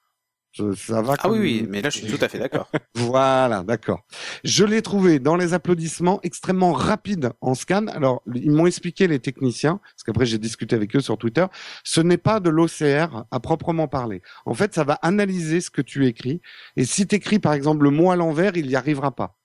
[0.57, 2.71] Je- ça va Ah oui oui, mais là je suis tout à fait d'accord.
[2.95, 4.05] Voilà, d'accord.
[4.43, 7.87] Je l'ai trouvé dans les applaudissements extrêmement rapide en scan.
[7.89, 11.47] Alors, ils m'ont expliqué les techniciens, parce qu'après j'ai discuté avec eux sur Twitter,
[11.85, 14.23] ce n'est pas de l'OCR à proprement parler.
[14.47, 16.41] En fait, ça va analyser ce que tu écris.
[16.77, 19.37] Et si tu écris par exemple le mot à l'envers, il n'y arrivera pas.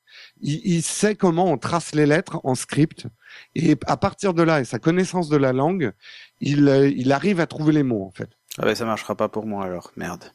[0.41, 3.07] Il, il sait comment on trace les lettres en script.
[3.55, 5.91] Et à partir de là, et sa connaissance de la langue,
[6.39, 8.29] il, euh, il arrive à trouver les mots, en fait.
[8.57, 10.25] Ah ben ça marchera pas pour moi alors, merde.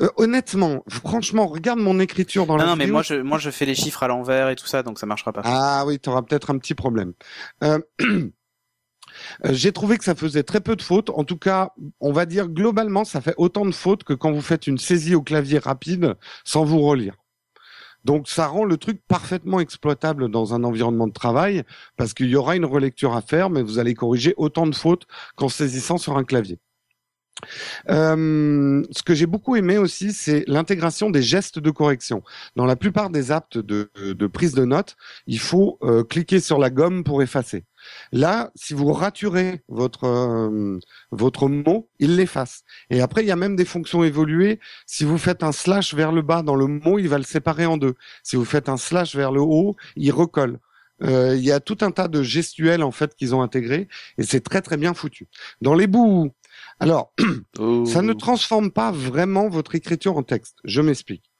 [0.00, 2.94] Euh, honnêtement, franchement, regarde mon écriture dans Non la non mais vidéo.
[2.94, 5.32] moi je moi je fais les chiffres à l'envers et tout ça donc ça marchera
[5.32, 5.42] pas.
[5.44, 7.12] Ah oui, tu auras peut-être un petit problème.
[7.62, 8.30] Euh, euh,
[9.50, 11.10] J'ai trouvé que ça faisait très peu de fautes.
[11.10, 14.40] En tout cas, on va dire globalement, ça fait autant de fautes que quand vous
[14.40, 17.16] faites une saisie au clavier rapide sans vous relire.
[18.04, 21.62] Donc ça rend le truc parfaitement exploitable dans un environnement de travail
[21.96, 25.06] parce qu'il y aura une relecture à faire, mais vous allez corriger autant de fautes
[25.36, 26.58] qu'en saisissant sur un clavier.
[27.90, 32.22] Euh, ce que j'ai beaucoup aimé aussi, c'est l'intégration des gestes de correction.
[32.56, 36.58] Dans la plupart des apps de, de prise de notes, il faut euh, cliquer sur
[36.58, 37.64] la gomme pour effacer.
[38.12, 40.78] Là, si vous raturez votre euh,
[41.10, 42.62] votre mot, il l'efface.
[42.90, 44.60] Et après, il y a même des fonctions évoluées.
[44.86, 47.66] Si vous faites un slash vers le bas dans le mot, il va le séparer
[47.66, 47.94] en deux.
[48.22, 50.58] Si vous faites un slash vers le haut, il recolle.
[51.02, 54.22] Euh, il y a tout un tas de gestuels en fait qu'ils ont intégrés et
[54.22, 55.26] c'est très très bien foutu.
[55.60, 56.32] Dans les bouts,
[56.82, 57.12] alors
[57.58, 57.84] Oh.
[57.86, 60.56] ça ne transforme pas vraiment votre écriture en texte.
[60.64, 61.30] Je m'explique.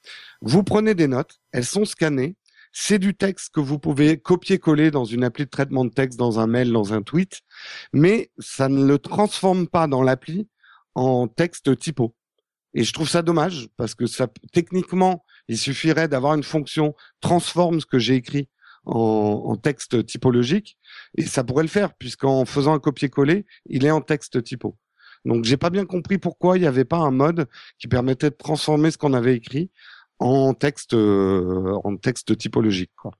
[0.41, 2.37] Vous prenez des notes, elles sont scannées.
[2.71, 6.39] C'est du texte que vous pouvez copier-coller dans une appli de traitement de texte, dans
[6.39, 7.41] un mail, dans un tweet,
[7.91, 10.47] mais ça ne le transforme pas dans l'appli
[10.95, 12.15] en texte typo.
[12.73, 17.81] Et je trouve ça dommage parce que ça, techniquement, il suffirait d'avoir une fonction transforme
[17.81, 18.49] ce que j'ai écrit
[18.85, 20.77] en, en texte typologique
[21.17, 24.77] et ça pourrait le faire puisqu'en faisant un copier-coller, il est en texte typo.
[25.25, 27.47] Donc j'ai pas bien compris pourquoi il n'y avait pas un mode
[27.79, 29.69] qui permettait de transformer ce qu'on avait écrit
[30.19, 32.91] en texte euh, en texte typologique.
[32.95, 33.11] Quoi.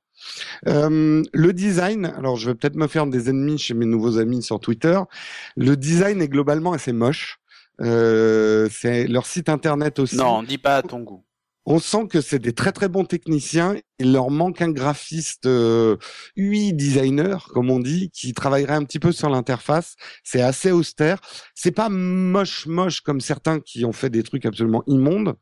[0.68, 4.42] Euh, le design, alors je vais peut-être me faire des ennemis chez mes nouveaux amis
[4.42, 5.00] sur Twitter.
[5.56, 7.40] Le design est globalement assez moche.
[7.82, 10.16] Euh, c'est leur site internet aussi.
[10.16, 11.24] Non, dis pas à ton goût.
[11.66, 13.76] On sent que c'est des très très bons techniciens.
[14.00, 15.96] Il leur manque un graphiste euh,
[16.36, 19.96] UI designer, comme on dit, qui travaillerait un petit peu sur l'interface.
[20.24, 21.22] C'est assez austère.
[21.56, 25.36] C'est pas moche moche comme certains qui ont fait des trucs absolument immondes,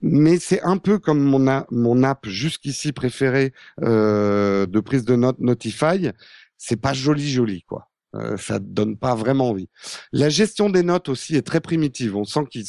[0.00, 5.14] mais c'est un peu comme mon, a, mon app jusqu'ici préférée euh, de prise de
[5.14, 6.10] notes Notify.
[6.58, 7.88] C'est pas joli joli quoi.
[8.14, 9.68] Euh, ça donne pas vraiment envie.
[10.12, 12.16] La gestion des notes aussi est très primitive.
[12.16, 12.66] On sent qu'ils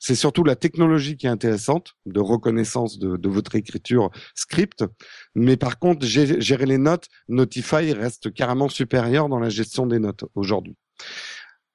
[0.00, 4.84] c'est surtout la technologie qui est intéressante de reconnaissance de, votre écriture script.
[5.34, 10.24] Mais par contre, gérer les notes, Notify reste carrément supérieur dans la gestion des notes
[10.34, 10.76] aujourd'hui.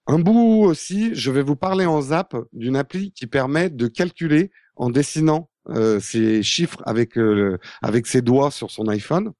[0.07, 4.51] Un bout aussi, je vais vous parler en zap d'une appli qui permet de calculer
[4.75, 9.31] en dessinant euh, ces chiffres avec euh, avec ses doigts sur son iPhone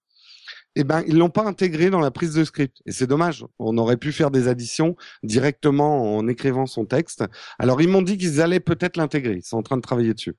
[0.75, 3.45] eh ben ils l'ont pas intégré dans la prise de script et c'est dommage.
[3.59, 7.23] On aurait pu faire des additions directement en écrivant son texte.
[7.59, 9.35] Alors ils m'ont dit qu'ils allaient peut-être l'intégrer.
[9.35, 10.35] Ils sont en train de travailler dessus.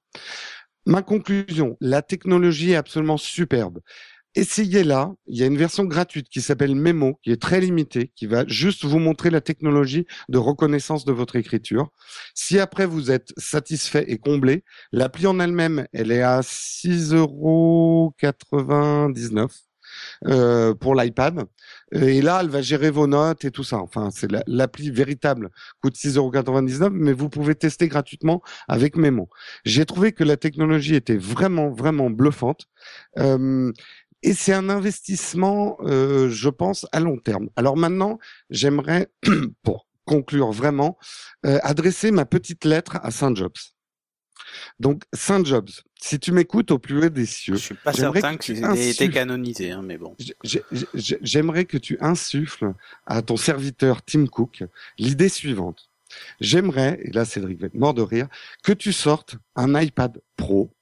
[0.85, 3.81] Ma conclusion, la technologie est absolument superbe.
[4.37, 5.15] Essayez-la.
[5.27, 8.47] Il y a une version gratuite qui s'appelle Memo, qui est très limitée, qui va
[8.47, 11.89] juste vous montrer la technologie de reconnaissance de votre écriture.
[12.35, 18.13] Si après vous êtes satisfait et comblé, l'appli en elle-même, elle est à 6,99 euros
[20.27, 21.45] euh, pour l'iPad.
[21.93, 23.79] Et là, elle va gérer vos notes et tout ça.
[23.79, 29.29] Enfin, c'est l'appli véritable coûte 6,99€, mais vous pouvez tester gratuitement avec Memo.
[29.65, 32.67] J'ai trouvé que la technologie était vraiment, vraiment bluffante.
[33.19, 33.73] Euh,
[34.23, 37.49] et c'est un investissement, euh, je pense, à long terme.
[37.55, 38.19] Alors maintenant,
[38.51, 39.09] j'aimerais,
[39.63, 40.99] pour conclure vraiment,
[41.45, 43.76] euh, adresser ma petite lettre à Saint Jobs.
[44.81, 48.37] Donc, Saint Jobs, si tu m'écoutes au plus haut des cieux, je suis pas certain
[48.37, 50.17] que, tu aies été canonisé, hein, mais bon.
[50.95, 52.73] J'aimerais que tu insuffles
[53.07, 54.65] à ton serviteur Tim Cook
[54.99, 55.91] l'idée suivante.
[56.41, 58.29] J'aimerais, et là Cédric va être mort de rire,
[58.63, 60.73] que tu sortes un iPad Pro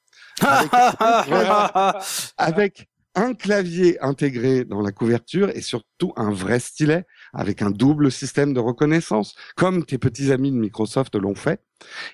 [2.37, 8.11] avec un clavier intégré dans la couverture et surtout un vrai stylet avec un double
[8.11, 11.61] système de reconnaissance, comme tes petits amis de Microsoft l'ont fait,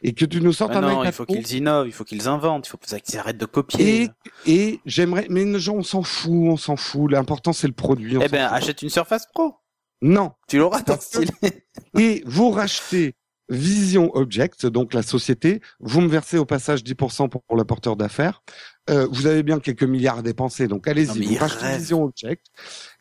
[0.02, 2.66] et que tu nous sortes un non, il faut qu'ils innovent, il faut qu'ils inventent,
[2.66, 4.10] il faut qu'ils arrêtent de copier.
[4.46, 7.10] Et, et j'aimerais, mais les gens, on s'en fout, on s'en fout.
[7.10, 8.16] L'important c'est le produit.
[8.20, 9.54] Eh ben, achète une Surface Pro.
[10.02, 10.32] Non.
[10.48, 11.30] Tu l'auras ton style.
[11.98, 13.14] et vous rachetez
[13.50, 18.42] Vision Object, donc la société, vous me versez au passage 10% pour, pour porteur d'affaires.
[18.90, 22.46] Euh, vous avez bien quelques milliards à dépenser, donc allez-y, vous rachetez Vision Object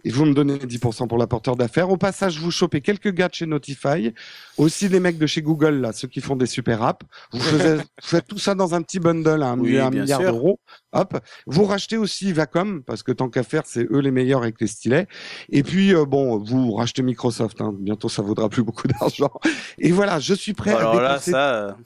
[0.03, 1.89] et vous me donnez 10% pour l'apporteur d'affaires.
[1.89, 4.13] Au passage, vous chopez quelques gars de chez Notify,
[4.57, 7.05] aussi des mecs de chez Google, là, ceux qui font des super apps.
[7.33, 7.39] Vous,
[8.01, 10.59] faites tout ça dans un petit bundle à un, milliard d'euros.
[10.93, 11.19] Hop.
[11.47, 14.67] Vous rachetez aussi Vacom, parce que tant qu'à faire, c'est eux les meilleurs avec les
[14.67, 15.07] stylets.
[15.49, 17.61] Et puis, euh, bon, vous rachetez Microsoft.
[17.61, 17.73] Hein.
[17.77, 19.31] Bientôt, ça vaudra plus beaucoup d'argent.
[19.77, 21.31] Et voilà, je suis prêt Alors à dépenser...
[21.31, 21.77] là, ça...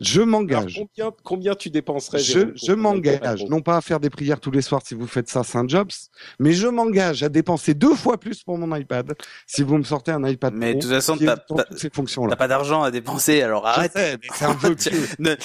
[0.00, 0.76] Je m'engage.
[0.76, 4.62] Combien, combien, tu dépenserais Je, je m'engage, non pas à faire des prières tous les
[4.62, 5.92] soirs si vous faites ça Saint Jobs,
[6.40, 9.14] mais je m'engage à dépenser deux fois plus pour mon iPad
[9.46, 10.52] si vous me sortez un iPad.
[10.54, 13.92] Mais de toute façon, t'as pas, pas d'argent à dépenser, alors arrête.
[14.34, 14.74] c'est un peu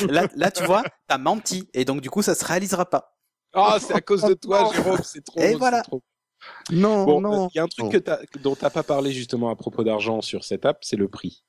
[0.10, 3.16] là, là, tu vois, t'as menti et donc du coup, ça se réalisera pas.
[3.54, 5.40] Ah, c'est à cause de toi, Jérôme, c'est trop.
[5.40, 5.82] Et voilà.
[5.82, 6.02] Trop...
[6.72, 7.50] Non, non.
[7.54, 10.22] Il y a un truc que as, dont t'as pas parlé justement à propos d'argent
[10.22, 11.44] sur cette app, c'est le prix.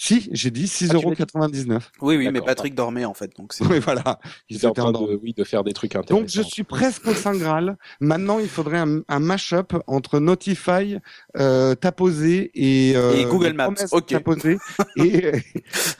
[0.00, 1.78] Si, j'ai dit 6,99€.
[1.80, 4.20] Ah, oui, oui, mais Patrick dormait en fait, donc Oui, voilà.
[4.48, 6.20] Il était en train de, oui, de faire des trucs intéressants.
[6.20, 7.76] Donc je suis presque au Saint Graal.
[8.00, 10.98] Maintenant, il faudrait un, un mash-up entre Notify,
[11.36, 13.74] euh, Taposé et, euh, et Google Maps.
[13.90, 14.06] Ok.
[14.06, 14.58] Taposé
[14.96, 15.32] et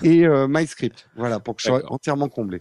[0.05, 1.09] et euh, MyScript.
[1.17, 2.61] Voilà, pour que je sois entièrement comblé.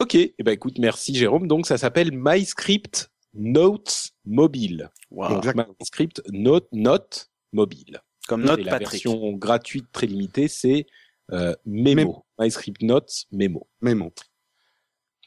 [0.00, 0.16] Ok.
[0.16, 1.46] Eh ben écoute, merci Jérôme.
[1.46, 4.90] Donc ça s'appelle MyScript Notes Mobile.
[5.12, 5.40] Wow.
[5.78, 8.00] MyScript Note Note Mobile.
[8.28, 9.04] Comme note et la Patrick.
[9.04, 10.86] version gratuite très limitée, c'est
[11.32, 12.24] euh, Memo.
[12.38, 13.66] MyScript Notes Memo.
[13.80, 14.12] Memo.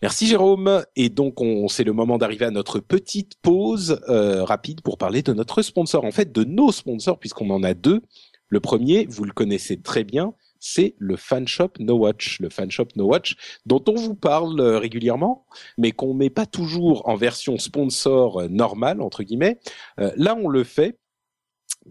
[0.02, 0.84] Merci Jérôme.
[0.96, 5.24] Et donc, on, c'est le moment d'arriver à notre petite pause euh, rapide pour parler
[5.24, 6.06] de notre sponsor.
[6.06, 8.02] En fait, de nos sponsors, puisqu'on en a deux.
[8.50, 13.06] Le premier, vous le connaissez très bien, c'est le fanshop No Watch, le fanshop No
[13.06, 15.46] Watch, dont on vous parle euh, régulièrement,
[15.78, 19.60] mais qu'on met pas toujours en version sponsor euh, normale entre guillemets.
[20.00, 20.98] Euh, là, on le fait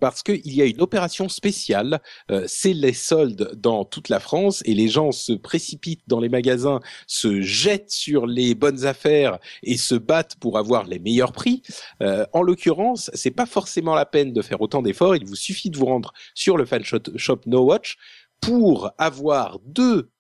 [0.00, 4.62] parce qu'il y a une opération spéciale, euh, c'est les soldes dans toute la France
[4.64, 9.76] et les gens se précipitent dans les magasins, se jettent sur les bonnes affaires et
[9.76, 11.62] se battent pour avoir les meilleurs prix.
[12.02, 15.16] Euh, en l'occurrence, c'est pas forcément la peine de faire autant d'efforts.
[15.16, 17.96] Il vous suffit de vous rendre sur le fan shop No Watch
[18.40, 20.10] pour avoir deux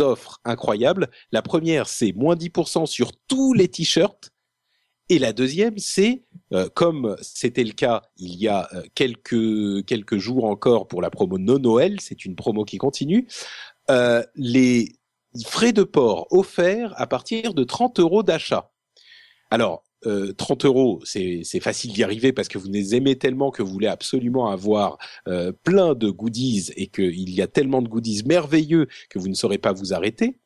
[0.00, 1.08] offres incroyables.
[1.32, 4.30] La première, c'est moins 10% sur tous les t-shirts
[5.10, 10.18] Et la deuxième, c'est euh, comme c'était le cas il y a euh, quelques quelques
[10.18, 13.26] jours encore pour la promo No Noël, c'est une promo qui continue.
[13.90, 14.96] Euh, les
[15.46, 18.70] frais de port offerts à partir de 30 euros d'achat.
[19.50, 23.62] Alors, euh, 30 euros, c'est facile d'y arriver parce que vous les aimez tellement que
[23.62, 24.98] vous voulez absolument avoir
[25.64, 29.58] plein de goodies et qu'il y a tellement de goodies merveilleux que vous ne saurez
[29.58, 30.38] pas vous arrêter.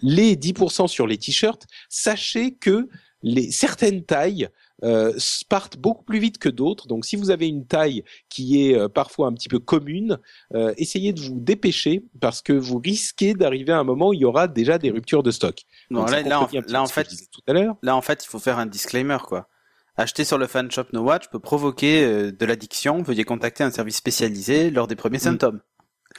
[0.00, 2.88] Les 10% sur les t-shirts, sachez que
[3.22, 4.48] les certaines tailles
[4.84, 5.12] euh,
[5.48, 6.86] partent beaucoup plus vite que d'autres.
[6.86, 10.18] Donc, si vous avez une taille qui est euh, parfois un petit peu commune,
[10.54, 14.20] euh, essayez de vous dépêcher parce que vous risquez d'arriver à un moment où il
[14.20, 15.62] y aura déjà des ruptures de stock.
[15.90, 18.58] Non, Donc, là, là, en, là, fait, tout à là, en fait, il faut faire
[18.58, 19.48] un disclaimer, quoi.
[19.96, 23.02] Acheter sur le fan shop No Watch peut provoquer euh, de l'addiction.
[23.02, 25.60] Veuillez contacter un service spécialisé lors des premiers symptômes.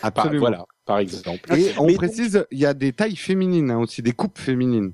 [0.01, 0.39] Par- Absolument.
[0.41, 1.53] voilà, par exemple.
[1.57, 4.93] Et on Mais précise, il y a des tailles féminines hein, aussi, des coupes féminines.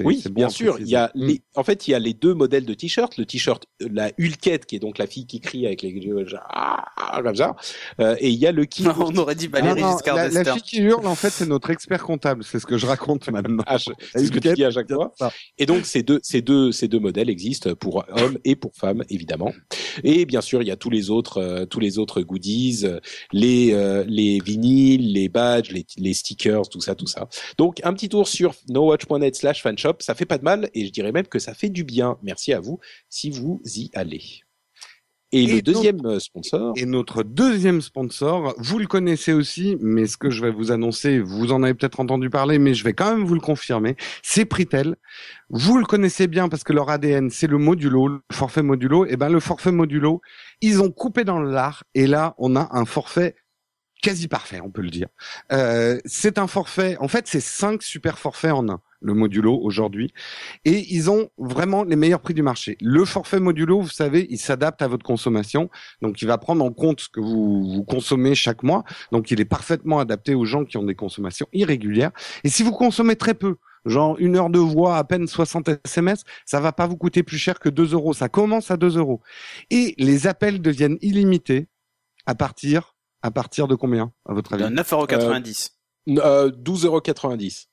[0.00, 0.78] Oui, bien sûr.
[0.80, 3.16] Il y a les, en fait, il y a les deux modèles de t-shirt.
[3.16, 5.96] Le t-shirt, euh, la Hulkette, qui est donc la fille qui crie avec les
[6.44, 7.56] ah, comme ça,
[8.00, 8.84] euh, et il y a le kit.
[8.86, 10.54] On aurait dit Ah Valérie non, Giscard la, la d'Estaing.
[10.54, 12.44] fille qui hurle, en fait, c'est notre expert comptable.
[12.44, 13.64] C'est ce que je raconte maintenant.
[13.66, 15.12] Ah, c'est ce que tu dis à chaque fois.
[15.58, 19.04] Et donc ces deux, ces deux, ces deux modèles existent pour hommes et pour femmes
[19.08, 19.52] évidemment.
[20.04, 22.84] Et bien sûr, il y a tous les autres, euh, tous les autres goodies,
[23.32, 27.28] les euh, les vinyles, les badges, les, les stickers, tout ça, tout ça.
[27.58, 28.54] Donc un petit tour sur
[29.76, 32.18] fanshop, ça fait pas de mal et je dirais même que ça fait du bien.
[32.22, 34.22] Merci à vous si vous y allez.
[35.32, 40.06] Et, Et le deuxième euh, sponsor, Et notre deuxième sponsor, vous le connaissez aussi, mais
[40.06, 42.92] ce que je vais vous annoncer, vous en avez peut-être entendu parler, mais je vais
[42.92, 44.94] quand même vous le confirmer, c'est Pritel.
[45.50, 49.04] Vous le connaissez bien parce que leur ADN, c'est le modulo, le forfait modulo.
[49.04, 50.20] Et ben, le forfait modulo,
[50.60, 53.34] ils ont coupé dans le lard, et là, on a un forfait
[54.02, 55.08] quasi parfait, on peut le dire.
[55.50, 60.12] Euh, c'est un forfait, en fait, c'est cinq super forfaits en un, le modulo aujourd'hui,
[60.64, 62.76] et ils ont vraiment les meilleurs prix du marché.
[62.80, 65.70] Le forfait modulo, vous savez, il s'adapte à votre consommation,
[66.02, 69.40] donc il va prendre en compte ce que vous, vous consommez chaque mois, donc il
[69.40, 72.10] est parfaitement adapté aux gens qui ont des consommations irrégulières.
[72.44, 76.24] Et si vous consommez très peu, genre une heure de voix, à peine 60 SMS,
[76.44, 78.12] ça va pas vous coûter plus cher que 2 euros.
[78.12, 79.20] Ça commence à 2 euros.
[79.70, 81.68] Et les appels deviennent illimités
[82.26, 84.64] à partir, à partir de combien, à votre avis?
[84.64, 85.70] De 9,90€.
[86.08, 87.66] euh, 12,90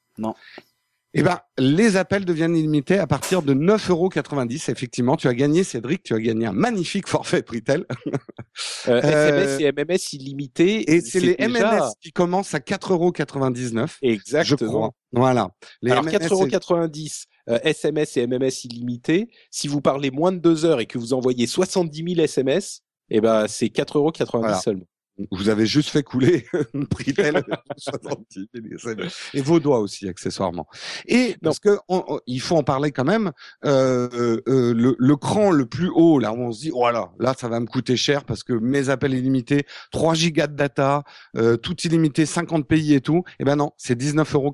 [1.15, 6.02] Eh ben, les appels deviennent illimités à partir de 9,90 Effectivement, tu as gagné, Cédric,
[6.02, 7.86] tu as gagné un magnifique forfait Pritel.
[8.88, 10.91] euh, Euh, SMS et MMS illimité.
[10.91, 14.71] Et c'est les déjà- MMS qui commencent à 4,99 je Exactement.
[14.71, 14.91] crois.
[15.12, 15.49] Voilà.
[15.82, 19.30] Les Alors MMS, 4,90€ euh, SMS et MMS illimité.
[19.52, 23.21] Si vous parlez moins de deux heures et que vous envoyez 70 000 SMS, eh
[23.21, 24.60] ben c'est 4,90€ Voilà.
[24.60, 24.86] seulement.
[25.32, 26.45] Vous avez juste fait couler
[26.89, 27.45] Pritel avec
[27.78, 29.13] 70 000 SMS.
[29.34, 30.67] et vos doigts aussi accessoirement.
[31.06, 33.32] Et parce que on- on- il faut en parler quand même.
[33.65, 37.36] Euh, euh, le, le cran le plus haut là, où on se dit voilà, là
[37.38, 41.04] ça va me coûter cher parce que mes appels illimités, 3 gigas de data,
[41.38, 43.23] euh, tout illimité, 50 pays et tout.
[43.39, 44.52] Eh ben non, c'est 19,90 euros.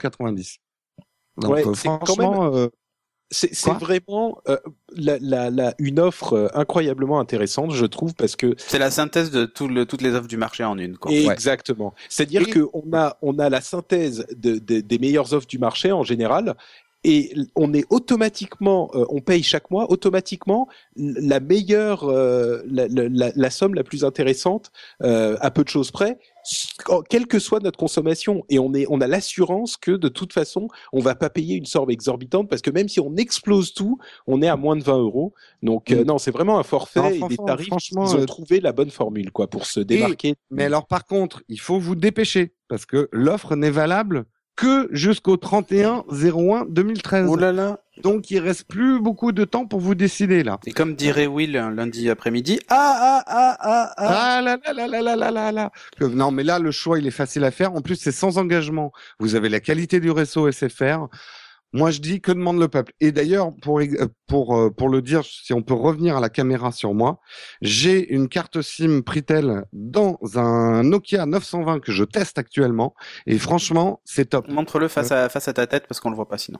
[1.37, 1.73] Donc Ouais, euh, quand
[2.05, 2.67] franchement, euh,
[3.31, 4.57] C'est vraiment euh,
[4.95, 9.29] la, la, la, une offre euh, incroyablement intéressante, je trouve, parce que C'est la synthèse
[9.29, 10.97] de tout le- toutes les offres du marché en une.
[10.97, 11.11] Quoi.
[11.11, 11.93] Exactement.
[12.09, 15.59] C'est-à-dire Et- que on a on a la synthèse de, de- des meilleures offres du
[15.59, 16.55] marché en général.
[17.05, 23.31] Et on est automatiquement, euh, on paye chaque mois automatiquement la meilleure, euh, la, la-
[23.33, 24.71] la- somme la plus intéressante
[25.03, 26.17] euh, à peu de choses près,
[27.09, 28.43] quelle que soit notre consommation.
[28.49, 31.65] Et on est, on a l'assurance que de toute façon, on va pas payer une
[31.65, 34.97] somme exorbitante parce que même si on explose tout, on est à moins de 20
[34.97, 35.33] euros.
[35.63, 36.07] Donc euh, Mm.
[36.07, 37.67] non, c'est vraiment un forfait Non, et des tarifs.
[37.67, 40.35] franchement, ils ont euh, trouvé la bonne formule quoi pour se démarquer.
[40.51, 44.25] Mais alors par contre, il faut vous dépêcher parce que l'offre n'est valable
[44.59, 47.27] que jusqu'au 31-01-2013.
[47.27, 50.57] Oh là là donc il ne reste plus beaucoup de temps pour vous décider là.
[50.65, 54.87] Et comme dirait Will euh, lundi après-midi, ah ah ah ah ah ah là là
[54.87, 57.73] là là là là là Non mais là le choix il est facile à faire.
[57.73, 58.93] En plus c'est sans engagement.
[59.19, 61.07] Vous avez la qualité du réseau SFR.
[61.71, 62.93] Moi je dis que demande le peuple?
[62.99, 63.85] Et d'ailleurs pour euh,
[64.27, 67.19] pour euh, pour le dire, si on peut revenir à la caméra sur moi,
[67.61, 72.95] j'ai une carte SIM Pritel dans un Nokia 920 que je teste actuellement
[73.27, 74.47] et franchement c'est top.
[74.47, 76.59] Montre-le face à face à ta tête parce qu'on le voit pas sinon.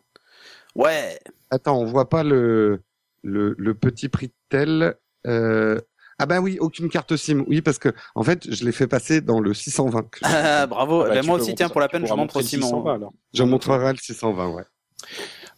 [0.76, 1.20] Ouais.
[1.49, 2.82] Attends, on voit pas le
[3.24, 4.95] le, le petit Pritel.
[5.28, 5.80] Euh...
[6.22, 7.43] Ah ben oui, aucune carte SIM.
[7.47, 10.03] Oui, parce que en fait, je l'ai fait passer dans le 620.
[10.10, 11.03] que- Ah, bravo.
[11.03, 12.68] Bah, Ben, moi aussi, tiens, pour la peine, je montre aussi mon.
[12.68, 13.14] 620, alors.
[13.34, 14.64] Je montrerai le 620, ouais.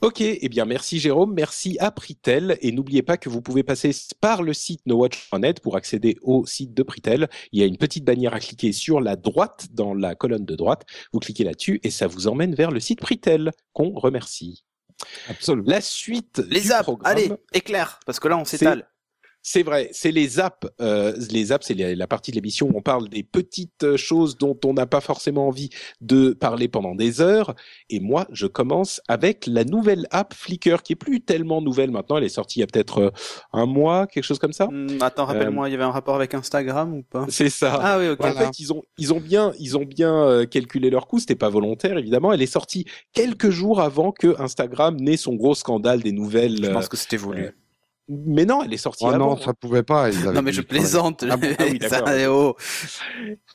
[0.01, 3.91] Ok, eh bien merci Jérôme, merci à Pritel et n'oubliez pas que vous pouvez passer
[4.19, 7.29] par le site nowatch.net pour accéder au site de Pritel.
[7.51, 10.55] Il y a une petite bannière à cliquer sur la droite dans la colonne de
[10.55, 10.87] droite.
[11.13, 14.65] Vous cliquez là-dessus et ça vous emmène vers le site Pritel qu'on remercie.
[15.29, 15.69] Absolument.
[15.69, 18.87] La suite Les du apps, programme, allez, éclair, parce que là on s'étale.
[19.43, 20.67] C'est vrai, c'est les apps.
[20.81, 23.97] Euh, les apps, c'est la, la partie de l'émission où on parle des petites euh,
[23.97, 25.69] choses dont on n'a pas forcément envie
[25.99, 27.55] de parler pendant des heures.
[27.89, 32.17] Et moi, je commence avec la nouvelle app Flickr, qui est plus tellement nouvelle maintenant.
[32.17, 33.09] Elle est sortie il y a peut-être euh,
[33.53, 34.67] un mois, quelque chose comme ça.
[34.67, 37.25] Hmm, attends, rappelle-moi, il y avait un rapport avec Instagram ou pas?
[37.29, 37.79] C'est ça.
[37.81, 38.23] Ah oui, ok.
[38.23, 41.19] En fait, ils ont, ils ont bien, ils ont bien euh, calculé leur coût.
[41.19, 42.31] C'était pas volontaire, évidemment.
[42.31, 46.63] Elle est sortie quelques jours avant que Instagram n'ait son gros scandale des nouvelles.
[46.63, 47.45] Je pense que c'était voulu.
[47.45, 47.51] euh,
[48.25, 49.31] mais non, elle est sortie Oh avant.
[49.31, 50.09] non, ça pouvait pas.
[50.09, 51.23] ils avaient non mais je plaisante.
[51.29, 52.55] Ah ah oui, Ça, d'accord.
[52.57, 52.61] oh.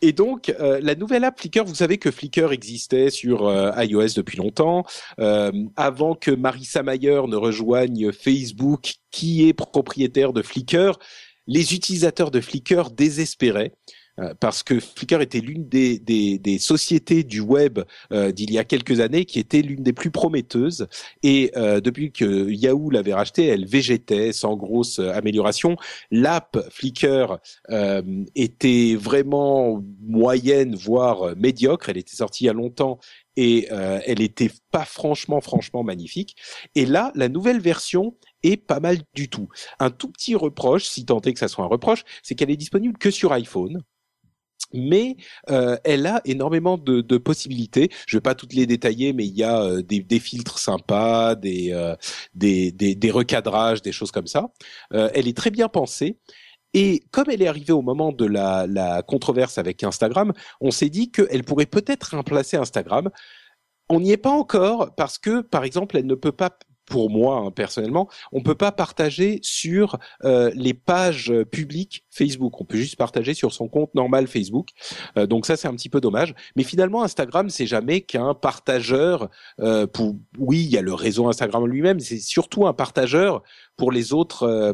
[0.03, 4.15] Et donc, euh, la nouvelle app Flickr, vous savez que Flickr existait sur euh, iOS
[4.17, 4.85] depuis longtemps,
[5.21, 10.99] euh, avant que Marissa Mayer ne rejoigne Facebook, qui est propriétaire de Flickr.
[11.47, 13.73] Les utilisateurs de Flickr désespéraient.
[14.21, 17.81] Euh, Parce que Flickr était l'une des, des, des sociétés du web
[18.13, 20.87] euh, d'il y a quelques années qui était l'une des plus prometteuses.
[21.23, 25.77] Et euh, depuis que Yahoo l'avait racheté, elle végétait sans grosse euh, amélioration.
[26.11, 27.39] L'app Flickr
[27.71, 28.03] euh,
[28.35, 31.89] était vraiment moyenne, voire euh, médiocre.
[31.89, 32.99] Elle était sortie il y a longtemps
[33.39, 36.37] et elle était pas franchement, franchement magnifique.
[36.75, 39.49] Et là, la nouvelle version est pas mal du tout.
[39.79, 42.57] Un tout petit reproche, si tant est que ça soit un reproche, c'est qu'elle est
[42.57, 43.83] disponible que sur iPhone.
[44.73, 45.17] Mais
[45.51, 47.91] euh, elle a énormément de, possibilités.
[48.07, 51.73] Je vais pas toutes les détailler, mais il y a euh, des, filtres sympas, des,
[51.73, 51.95] euh,
[52.35, 54.49] des, recadrages, des choses comme ça.
[54.91, 56.19] Elle est très bien pensée.
[56.75, 60.91] Et comme elle est arrivée au moment de la, la controverse avec Instagram, on s'est
[60.91, 63.11] dit qu'elle pourrait peut-être remplacer Instagram.
[63.89, 66.51] On n'y est pas encore parce que, par exemple, elle ne peut pas,
[66.87, 72.61] pour moi hein, personnellement, on peut pas partager sur euh, les pages publiques Facebook.
[72.61, 74.69] On peut juste partager sur son compte normal Facebook.
[75.17, 76.35] Euh, donc ça, c'est un petit peu dommage.
[76.57, 79.29] Mais finalement, Instagram, c'est jamais qu'un partageur.
[79.61, 82.01] euh, pour oui, il y a le réseau Instagram lui-même.
[82.01, 83.43] C'est surtout un partageur
[83.77, 84.73] pour les autres, euh,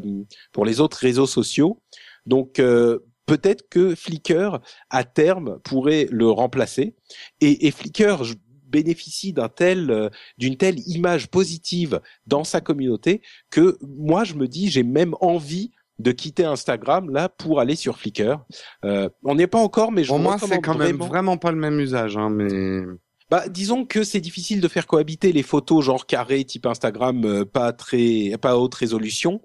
[0.51, 1.81] pour les autres réseaux sociaux.
[2.25, 4.59] Donc euh, peut-être que Flickr
[4.89, 6.95] à terme pourrait le remplacer.
[7.41, 8.35] Et, et Flickr je-
[8.73, 13.21] bénéficie d'un tel, euh, d'une telle image positive dans sa communauté
[13.51, 17.97] que moi je me dis j'ai même envie de quitter Instagram là pour aller sur
[17.99, 18.39] Flickr.
[18.83, 21.37] Euh, on n'y est pas encore, mais je Pour moi, c'est quand même vraiment- vraiment
[21.37, 22.49] pas le même usage, hein, mais
[23.29, 27.45] bah, disons que c'est difficile de faire cohabiter les photos genre carré type Instagram, euh,
[27.45, 29.39] pas très, pas haute résolution,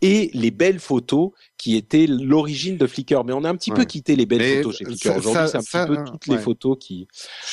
[0.00, 3.24] et les belles photos qui étaient l'origine de Flickr.
[3.24, 5.16] Mais on a un petit peu quitté les belles Mais photos chez Flickr.
[5.16, 6.36] Aujourd'hui, c'est un ça, petit peu toutes ouais.
[6.36, 7.08] les photos qui.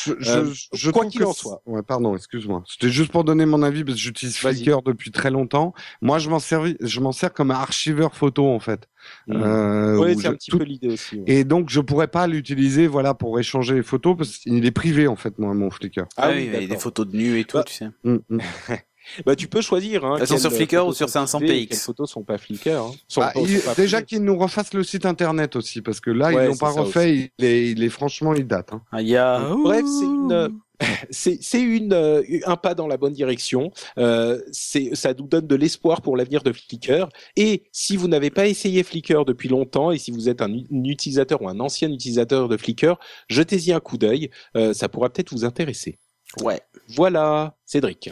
[0.05, 1.61] je, je, Euh, je quoi qu'il en soit.
[1.65, 2.63] Ouais, pardon, excuse-moi.
[2.67, 4.37] C'était juste pour donner mon avis parce que j'utilise.
[4.37, 5.73] Flickr depuis très longtemps.
[6.01, 8.87] Moi, je m'en servis, je m'en sers comme un archiveur photo en fait.
[9.29, 11.17] Euh, ouais, où c'est un petit tout- peu l'idée aussi.
[11.17, 11.23] ouais.
[11.27, 15.07] Et donc, je pourrais pas l'utiliser, voilà, pour échanger les photos parce qu'il est privé
[15.07, 16.01] en fait, moi, mon Flickr.
[16.17, 17.73] Ah, Ah oui, oui, il y a des photos de nu et tout, Bah, tu
[17.73, 17.87] sais.
[18.03, 18.39] Mm, mm.
[19.25, 20.05] Bah, tu peux choisir.
[20.05, 21.69] Hein, Elles sont sur Flickr ou sur sont 500 privées et px.
[21.69, 22.69] Quelles photos sont pas Flickr.
[22.69, 22.91] Hein.
[23.07, 25.99] Sont Bah, pas- il- sont pas déjà qu'ils nous refassent le site internet aussi, parce
[25.99, 27.31] que là, Ouais, ils l'ont pas refait.
[27.39, 28.73] Il est, il est franchement, il date.
[28.73, 28.81] Hein.
[28.91, 29.39] Ah, y a...
[29.63, 30.59] Bref, c'est une-
[31.09, 33.71] c'est c'est une euh, un pas dans la bonne direction.
[33.97, 37.07] Euh, c'est ça nous donne de l'espoir pour l'avenir de Flickr.
[37.37, 41.41] Et si vous n'avez pas essayé Flickr depuis longtemps et si vous êtes un utilisateur
[41.41, 42.97] ou un ancien utilisateur de Flickr,
[43.29, 44.31] jetez-y un coup d'œil.
[44.57, 45.97] Euh, ça pourra peut-être vous intéresser.
[46.41, 46.59] Ouais.
[46.89, 48.09] Voilà, Cédric.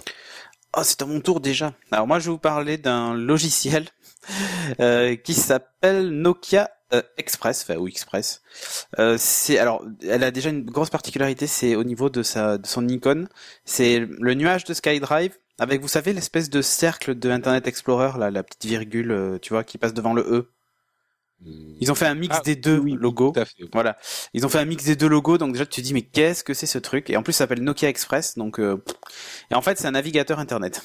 [0.76, 1.74] Oh, c'est à mon tour déjà.
[1.92, 3.88] Alors moi, je vais vous parler d'un logiciel
[4.80, 8.42] euh, qui s'appelle Nokia euh, Express, ou Express.
[8.98, 12.66] Euh, c'est alors, elle a déjà une grosse particularité, c'est au niveau de sa de
[12.66, 13.28] son icône,
[13.66, 18.32] c'est le nuage de SkyDrive avec, vous savez, l'espèce de cercle de Internet Explorer, là,
[18.32, 20.52] la petite virgule, tu vois, qui passe devant le E.
[21.80, 23.32] Ils ont fait un mix Ah, des deux oui, logos.
[23.34, 23.64] Tout à fait.
[23.74, 23.98] Voilà,
[24.34, 26.44] ils ont fait un mix des deux logos, donc déjà tu te dis mais qu'est-ce
[26.44, 27.10] que c'est ce truc?
[27.10, 28.84] Et en plus ça s'appelle Nokia Express, donc euh,
[29.52, 30.84] et en fait c'est un navigateur internet.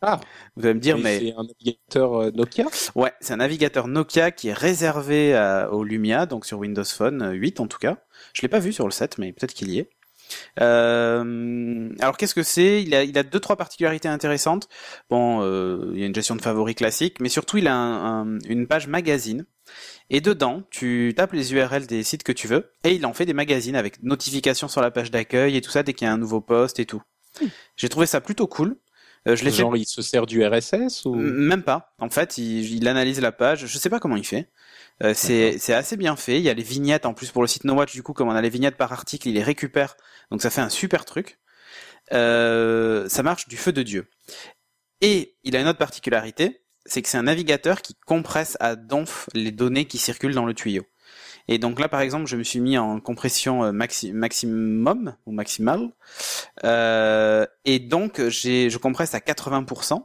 [0.00, 0.20] Ah.
[0.56, 2.66] Vous allez me dire mais c'est un navigateur euh, Nokia?
[2.94, 7.22] ouais, c'est un navigateur Nokia qui est réservé à- au Lumia, donc sur Windows Phone
[7.22, 7.98] euh, 8 en tout cas.
[8.32, 9.90] Je l'ai pas vu sur le 7, mais peut-être qu'il y est.
[10.60, 12.82] Euh, alors qu'est-ce que c'est?
[12.82, 14.68] Il a il a deux trois particularités intéressantes.
[15.10, 18.22] Bon, euh, il y a une gestion de favoris classique, mais surtout il a un-
[18.34, 19.44] un- une page magazine.
[20.10, 23.26] Et dedans, tu tapes les URL des sites que tu veux, et il en fait
[23.26, 26.12] des magazines avec notifications sur la page d'accueil et tout ça dès qu'il y a
[26.12, 27.02] un nouveau post et tout.
[27.76, 28.76] J'ai trouvé ça plutôt cool.
[29.26, 31.14] Euh, je l'ai fait Genre, il se sert du RSS ou?
[31.16, 31.92] Même pas.
[31.98, 33.66] En fait, il, il analyse la page.
[33.66, 34.48] Je sais pas comment il fait.
[35.02, 36.38] Euh, c'est c'est assez bien fait.
[36.38, 37.92] Il y a les vignettes en plus pour le site No Watch.
[37.92, 39.96] Du coup, comme on a les vignettes par article, il les récupère.
[40.30, 41.38] Donc ça fait un super truc.
[42.12, 44.08] Euh, ça marche du feu de dieu.
[45.00, 49.28] Et il a une autre particularité, c'est que c'est un navigateur qui compresse à donf
[49.34, 50.84] les données qui circulent dans le tuyau.
[51.46, 55.32] Et donc là, par exemple, je me suis mis en compression euh, maxi maximum ou
[55.32, 55.92] maximal,
[56.64, 60.04] euh, et donc j'ai, je compresse à 80%.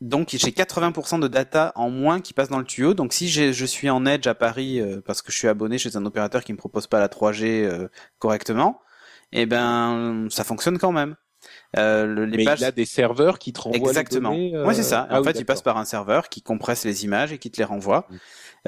[0.00, 2.94] Donc j'ai 80% de data en moins qui passe dans le tuyau.
[2.94, 5.96] Donc si je suis en Edge à Paris euh, parce que je suis abonné chez
[5.96, 7.88] un opérateur qui me propose pas la 3G euh,
[8.18, 8.80] correctement,
[9.32, 11.16] eh ben ça fonctionne quand même.
[11.76, 12.60] Euh, le, les Mais pages...
[12.60, 14.30] il a des serveurs qui te renvoient Exactement.
[14.30, 14.64] les données.
[14.64, 15.06] Ouais, c'est ça.
[15.10, 17.50] Ah en oui, fait, il passe par un serveur qui compresse les images et qui
[17.50, 18.06] te les renvoie.
[18.08, 18.16] Mm.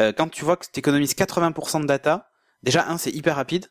[0.01, 2.31] Euh, quand tu vois que tu économises 80% de data,
[2.63, 3.67] déjà un, c'est hyper rapide.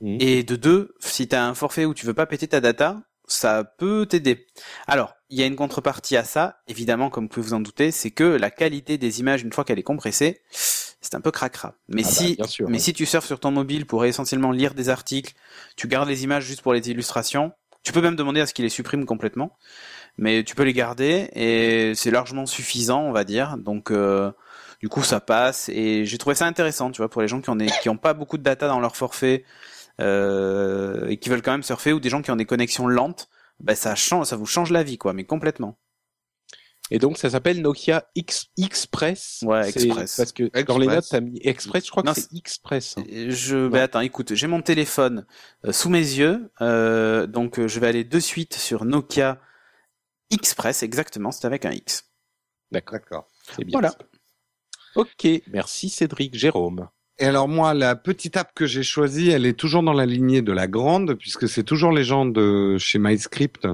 [0.00, 0.16] Mm.
[0.20, 3.00] Et de deux, si tu as un forfait où tu veux pas péter ta data,
[3.28, 4.46] ça peut t'aider.
[4.86, 7.90] Alors, il y a une contrepartie à ça, évidemment, comme vous pouvez vous en douter,
[7.92, 11.74] c'est que la qualité des images, une fois qu'elle est compressée, c'est un peu cracra.
[11.88, 14.74] Mais Ah bah, si, sûr, mais si tu surfes sur ton mobile pour essentiellement lire
[14.74, 15.34] des articles,
[15.76, 17.52] tu gardes les images juste pour les illustrations,
[17.82, 19.56] tu peux même demander à ce qu'il les supprime complètement,
[20.16, 23.56] mais tu peux les garder et c'est largement suffisant, on va dire.
[23.58, 24.32] Donc, euh,
[24.80, 27.50] du coup, ça passe et j'ai trouvé ça intéressant, tu vois, pour les gens qui
[27.50, 29.44] ont, qui ont pas beaucoup de data dans leur forfait
[30.00, 33.28] euh, et qui veulent quand même surfer ou des gens qui ont des connexions lentes,
[33.60, 35.78] bah ça change, ça vous change la vie, quoi, mais complètement.
[36.90, 39.40] Et donc ça s'appelle Nokia X Express.
[39.42, 40.16] Ouais, Express.
[40.16, 42.96] Parce que dans les notes t'as mis Express, je crois Non, que c'est Express.
[42.96, 43.04] hein.
[43.28, 45.26] Je, bah attends, écoute, j'ai mon téléphone
[45.66, 49.38] euh, sous mes yeux, euh, donc je vais aller de suite sur Nokia
[50.30, 52.04] Express, exactement, c'est avec un X.
[52.70, 53.28] D'accord, D'accord.
[53.56, 53.72] c'est bien.
[53.80, 53.90] Voilà.
[53.90, 53.98] ça.
[54.94, 56.34] Ok, merci Cédric.
[56.34, 56.88] Jérôme.
[57.20, 60.40] Et alors moi, la petite app que j'ai choisie, elle est toujours dans la lignée
[60.40, 63.66] de la grande, puisque c'est toujours les gens de chez MyScript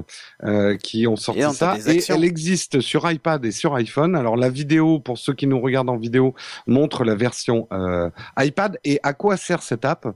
[0.43, 1.77] euh, qui ont sorti Et ça.
[1.85, 4.15] Et elle existe sur iPad et sur iPhone.
[4.15, 6.33] Alors la vidéo, pour ceux qui nous regardent en vidéo,
[6.65, 8.79] montre la version euh, iPad.
[8.83, 10.07] Et à quoi sert cette app?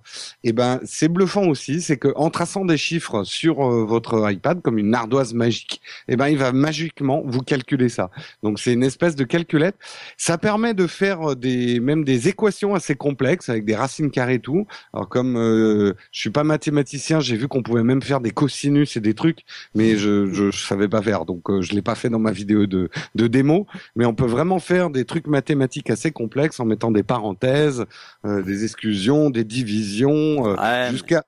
[0.44, 1.82] Eh ben, c'est bluffant aussi.
[1.82, 6.16] C'est que en traçant des chiffres sur euh, votre iPad, comme une ardoise magique, eh
[6.16, 8.10] ben, il va magiquement vous calculer ça.
[8.42, 9.76] Donc c'est une espèce de calculette.
[10.18, 13.19] Ça permet de faire des même des équations assez complexes
[13.50, 14.66] avec des racines carrées et tout.
[14.94, 18.96] Alors comme euh, je suis pas mathématicien, j'ai vu qu'on pouvait même faire des cosinus
[18.98, 19.40] et des trucs,
[19.76, 22.32] mais je je, je savais pas faire, donc euh, je l'ai pas fait dans ma
[22.32, 23.68] vidéo de de démo.
[23.96, 27.86] Mais on peut vraiment faire des trucs mathématiques assez complexes en mettant des parenthèses,
[28.26, 31.24] euh, des exclusions, des divisions, euh, Ouais, jusqu'à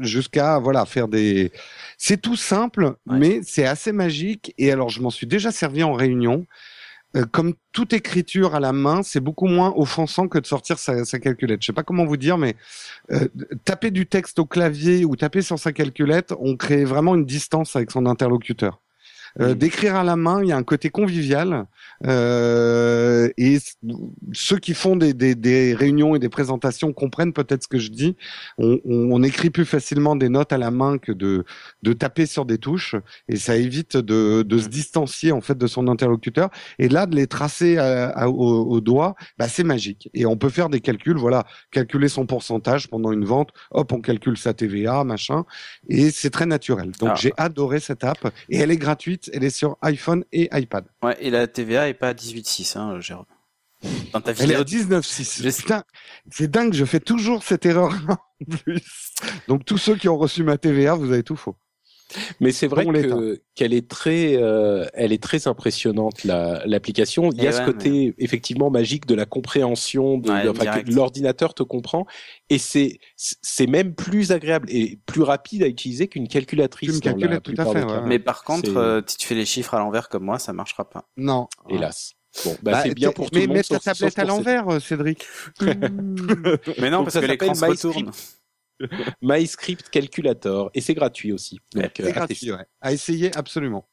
[0.00, 1.50] jusqu'à voilà faire des
[1.96, 3.18] c'est tout simple Ouais.
[3.18, 6.46] mais c'est assez magique et alors je m'en suis déjà servi en réunion
[7.30, 11.18] comme toute écriture à la main, c'est beaucoup moins offensant que de sortir sa, sa
[11.18, 11.60] calculette.
[11.60, 12.56] Je sais pas comment vous dire, mais
[13.10, 13.28] euh,
[13.64, 17.76] taper du texte au clavier ou taper sur sa calculette, on crée vraiment une distance
[17.76, 18.80] avec son interlocuteur.
[19.40, 19.54] Euh.
[19.54, 21.64] D'écrire à la main, il y a un côté convivial.
[22.04, 23.58] Euh, et
[24.32, 27.90] ceux qui font des, des, des réunions et des présentations comprennent peut-être ce que je
[27.90, 28.16] dis.
[28.58, 31.44] On, on, on écrit plus facilement des notes à la main que de,
[31.82, 32.94] de taper sur des touches,
[33.28, 36.50] et ça évite de, de se distancier en fait de son interlocuteur.
[36.78, 40.10] Et là, de les tracer à- à- au, au doigt, bah, c'est magique.
[40.14, 41.16] Et on peut faire des calculs.
[41.16, 43.50] Voilà, calculer son pourcentage pendant une vente.
[43.70, 45.44] Hop, on calcule sa TVA, machin.
[45.88, 46.90] Et c'est très naturel.
[46.98, 47.14] Donc Ah.
[47.18, 49.21] j'ai adoré cette app et elle est gratuite.
[49.32, 50.84] Elle est sur iPhone et iPad.
[51.02, 53.26] ouais, et la TVA est pas à 18,6, hein, Jérôme.
[54.12, 55.42] Dans ta Elle est à 19,6.
[55.42, 55.82] Je- Putain,
[56.30, 58.80] c'est dingue, je fais toujours cette erreur en plus.
[59.48, 61.56] Donc tous ceux qui ont reçu ma TVA, vous avez tout faux.
[62.40, 67.30] Mais c'est vrai Bon que qu'elle est très, euh, elle est très impressionnante la l'application.
[67.32, 70.82] Il y a ce ouais, côté effectivement magique de la compréhension, de, Ouais, de- enfin,
[70.82, 72.06] que l'ordinateur te comprend,
[72.50, 77.00] et c'est c'est même plus agréable et plus rapide à utiliser qu'une calculatrice.
[77.00, 77.84] Dans la tout à fait.
[78.06, 80.88] Mais par contre, euh, si tu fais les chiffres à l'envers comme moi, ça marchera
[80.88, 81.04] pas.
[81.16, 81.48] Non.
[81.68, 82.12] Hélas.
[82.44, 83.56] Bon, bah, Bah, c'est bien pour tout mais le monde.
[83.58, 85.26] mets ta tablette à l'envers, euh, Cédric.
[85.60, 88.10] Mais non, Donc parce ça que l'écran se retourne.
[89.22, 91.58] MyScript Calculator et c'est gratuit aussi.
[91.74, 92.66] Donc, euh, C'est gratuit, ouais.
[92.80, 93.86] À essayer absolument.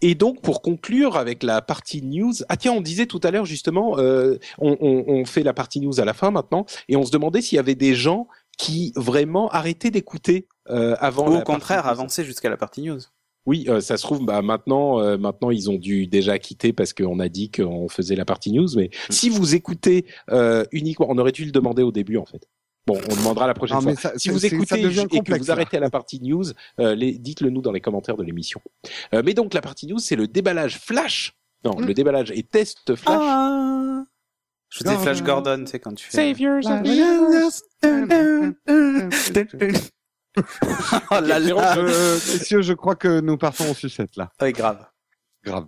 [0.00, 3.44] Et donc pour conclure avec la partie news, ah tiens on disait tout à l'heure
[3.44, 7.04] justement, euh, on, on, on fait la partie news à la fin maintenant et on
[7.04, 8.26] se demandait s'il y avait des gens
[8.58, 11.28] qui vraiment arrêtaient d'écouter euh, avant.
[11.28, 13.00] Ou la au contraire, avancer jusqu'à la partie news.
[13.44, 16.92] Oui, euh, ça se trouve bah maintenant, euh, maintenant ils ont dû déjà quitter parce
[16.92, 18.68] qu'on a dit qu'on faisait la partie news.
[18.76, 22.48] Mais si vous écoutez euh, uniquement, on aurait dû le demander au début en fait.
[22.86, 23.94] Bon, on demandera la prochaine Non, fois.
[23.94, 25.52] ça- Si c'est- vous c'est- écoutez et que complexe, vous là.
[25.54, 26.44] arrêtez à la partie news,
[26.80, 28.60] euh, dites-le nous dans les commentaires de l'émission.
[29.14, 31.32] Euh, mais donc la partie news, c'est le déballage flash.
[31.64, 31.84] Non, Mm.
[31.86, 33.16] le déballage et test flash.
[33.20, 34.02] Ah
[34.68, 35.02] Je faisais Gordon.
[35.02, 36.30] Flash Gordon, tu sais, quand tu fais...
[36.30, 36.38] Of
[39.32, 39.42] the
[41.10, 44.30] oh là là Je- messieurs, je crois que nous partons en sucette là.
[44.40, 44.86] Ouais, grave.
[45.44, 45.66] Grave.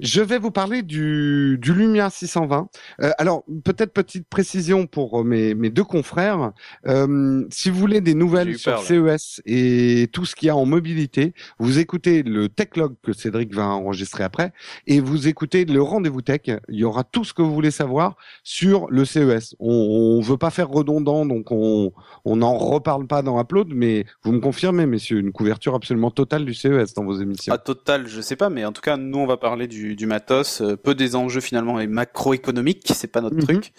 [0.00, 2.68] Je vais vous parler du, du Lumia 620.
[3.02, 6.52] Euh, alors, peut-être petite précision pour euh, mes, mes deux confrères.
[6.86, 8.82] Euh, si vous voulez des nouvelles sur peur.
[8.82, 13.54] CES et tout ce qu'il y a en mobilité, vous écoutez le Techlog que Cédric
[13.54, 14.52] va enregistrer après
[14.86, 16.42] et vous écoutez le Rendez-vous Tech.
[16.68, 19.54] Il y aura tout ce que vous voulez savoir sur le CES.
[19.58, 21.92] On, on veut pas faire redondant, donc on
[22.24, 26.44] on n'en reparle pas dans Upload, mais vous me confirmez, messieurs, une couverture absolument totale
[26.44, 27.52] du CES dans vos émissions.
[27.52, 30.04] À total, je sais pas, mais en tout cas, nous, on va parler du, du
[30.06, 33.42] matos, euh, peu des enjeux finalement et macroéconomiques, c'est pas notre Mhm.
[33.44, 33.72] truc.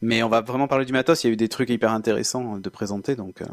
[0.00, 1.22] Mais on va vraiment parler du matos.
[1.22, 3.42] Il y a eu des trucs hyper intéressants de présenter, donc.
[3.42, 3.46] euh,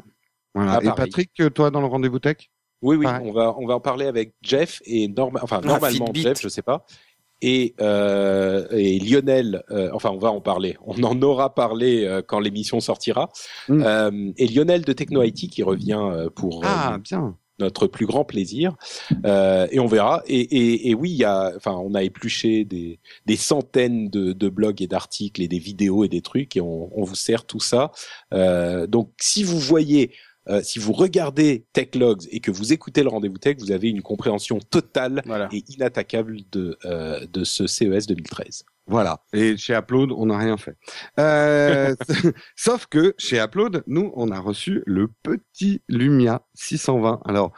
[0.56, 0.76] Voilà.
[0.78, 0.92] Ah, et.
[0.96, 2.50] Patrick, euh, toi, dans le Rendez-vous Tech?
[2.82, 3.28] Oui, oui, Pareil.
[3.30, 6.22] on va on va en parler avec Jeff et norma enfin Ah, normalement Fitbit.
[6.22, 6.86] Jeff, je sais pas,
[7.42, 9.64] et euh, et Lionel.
[9.70, 10.78] euh, enfin, on va en parler.
[10.86, 13.30] On en aura parlé euh, quand l'émission sortira.
[13.68, 13.84] Mm.
[13.86, 17.38] Euh, et Lionel de Techno IT qui revient euh, pour euh, Ah, bien.
[17.60, 18.76] Notre plus grand plaisir.
[19.26, 20.24] Euh, et on verra.
[20.28, 24.50] Et, et, et oui, y a, enfin, on a épluché des, des centaines de, de
[24.50, 27.60] blogs et d'articles et des vidéos et des trucs et on, on vous sert tout
[27.60, 27.92] ça.
[28.34, 30.12] Euh, donc, si vous voyez,
[30.48, 34.02] euh, si vous regardez Techlogs et que vous écoutez le rendez-vous tech, vous avez une
[34.02, 35.48] compréhension totale Voilà.
[35.52, 38.64] et inattaquable de, euh, de ce CES 2013.
[38.90, 39.22] Voilà.
[39.34, 40.76] Et chez Upload, on n'a rien fait.
[41.20, 41.96] Euh,
[42.56, 47.22] sauf que chez Upload, nous, on a reçu le petit Lumia 620.
[47.24, 47.54] Alors,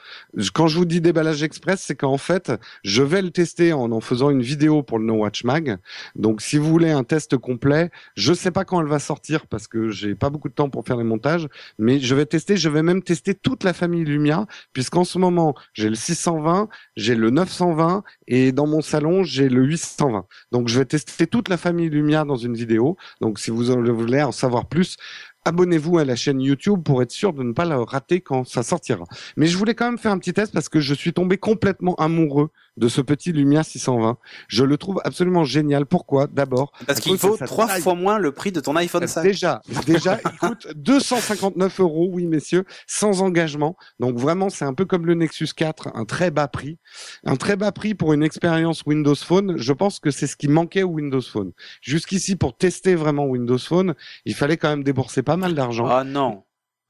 [0.53, 2.51] quand je vous dis déballage express, c'est qu'en fait,
[2.83, 5.77] je vais le tester en en faisant une vidéo pour le No Watch Mag.
[6.15, 9.69] Donc, si vous voulez un test complet, je sais pas quand elle va sortir parce
[9.69, 11.47] que j'ai pas beaucoup de temps pour faire les montages,
[11.79, 15.55] mais je vais tester, je vais même tester toute la famille Lumia, puisqu'en ce moment,
[15.71, 16.67] j'ai le 620,
[16.97, 20.25] j'ai le 920 et dans mon salon, j'ai le 820.
[20.51, 22.97] Donc je vais tester toute la famille Lumia dans une vidéo.
[23.19, 24.97] Donc si vous voulez en savoir plus,
[25.45, 28.63] abonnez-vous à la chaîne YouTube pour être sûr de ne pas la rater quand ça
[28.63, 29.05] sortira.
[29.37, 31.95] Mais je voulais quand même faire un petit test parce que je suis tombé complètement
[31.95, 34.17] amoureux de ce petit Lumia 620.
[34.47, 35.85] Je le trouve absolument génial.
[35.85, 36.27] Pourquoi?
[36.27, 39.23] D'abord, Parce qu'il vaut trois fois moins le prix de ton iPhone 5.
[39.23, 43.75] Déjà, déjà, il coûte 259 euros, oui messieurs, sans engagement.
[43.99, 46.79] Donc vraiment, c'est un peu comme le Nexus 4, un très bas prix,
[47.25, 49.57] un très bas prix pour une expérience Windows Phone.
[49.57, 51.51] Je pense que c'est ce qui manquait au Windows Phone.
[51.81, 53.95] Jusqu'ici, pour tester vraiment Windows Phone,
[54.25, 55.87] il fallait quand même débourser pas mal d'argent.
[55.87, 56.43] Ah non.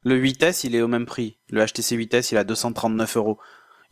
[0.04, 1.38] Le 8S, il est au même prix.
[1.50, 3.38] Le HTC 8S, il a 239 euros.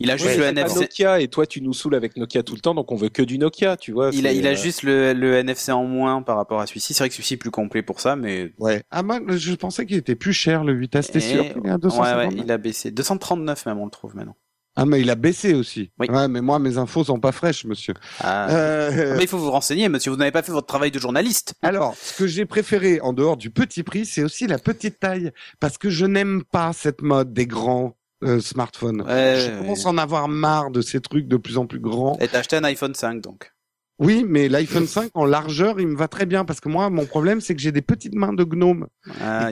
[0.01, 0.79] Il a juste Ouais, le NFC.
[0.79, 3.21] Nokia et toi tu nous saoules avec Nokia tout le temps donc on veut que
[3.21, 6.37] du Nokia tu vois Il a, il a juste le, le NFC en moins par
[6.37, 6.93] rapport à celui-ci.
[6.93, 8.81] C'est vrai que celui-ci est plus complet pour ça, mais Ouais.
[8.91, 11.11] Ah moi, je pensais qu'il était plus cher le 8S.
[11.11, 12.91] T'es Et- sûr qu'il est à ouais, 250 ouais, il a baissé.
[12.91, 14.35] 239 même, on le trouve maintenant.
[14.75, 15.91] Ah mais il a baissé aussi.
[15.99, 16.07] Oui.
[16.09, 17.93] Ouais, mais moi mes infos sont pas fraîches, monsieur.
[18.21, 18.49] Ah.
[18.51, 20.11] Euh, Mais il faut vous renseigner, monsieur.
[20.11, 21.55] Vous n'avez pas fait votre travail de journaliste.
[21.61, 25.31] Alors, ce que j'ai préféré en dehors du petit prix, c'est aussi la petite taille,
[25.59, 29.01] parce que je n'aime pas cette mode des grands euh, smartphones.
[29.01, 32.17] Ouais, je commence à en avoir marre de ces trucs de plus en plus grands.
[32.20, 33.51] Et t'as acheté un iPhone 5, donc.
[33.99, 37.05] Oui, mais l'iPhone 5 en largeur, il me va très bien parce que moi, mon
[37.05, 38.88] problème, c'est que j'ai des petites mains de gnome.
[39.22, 39.49] Ah,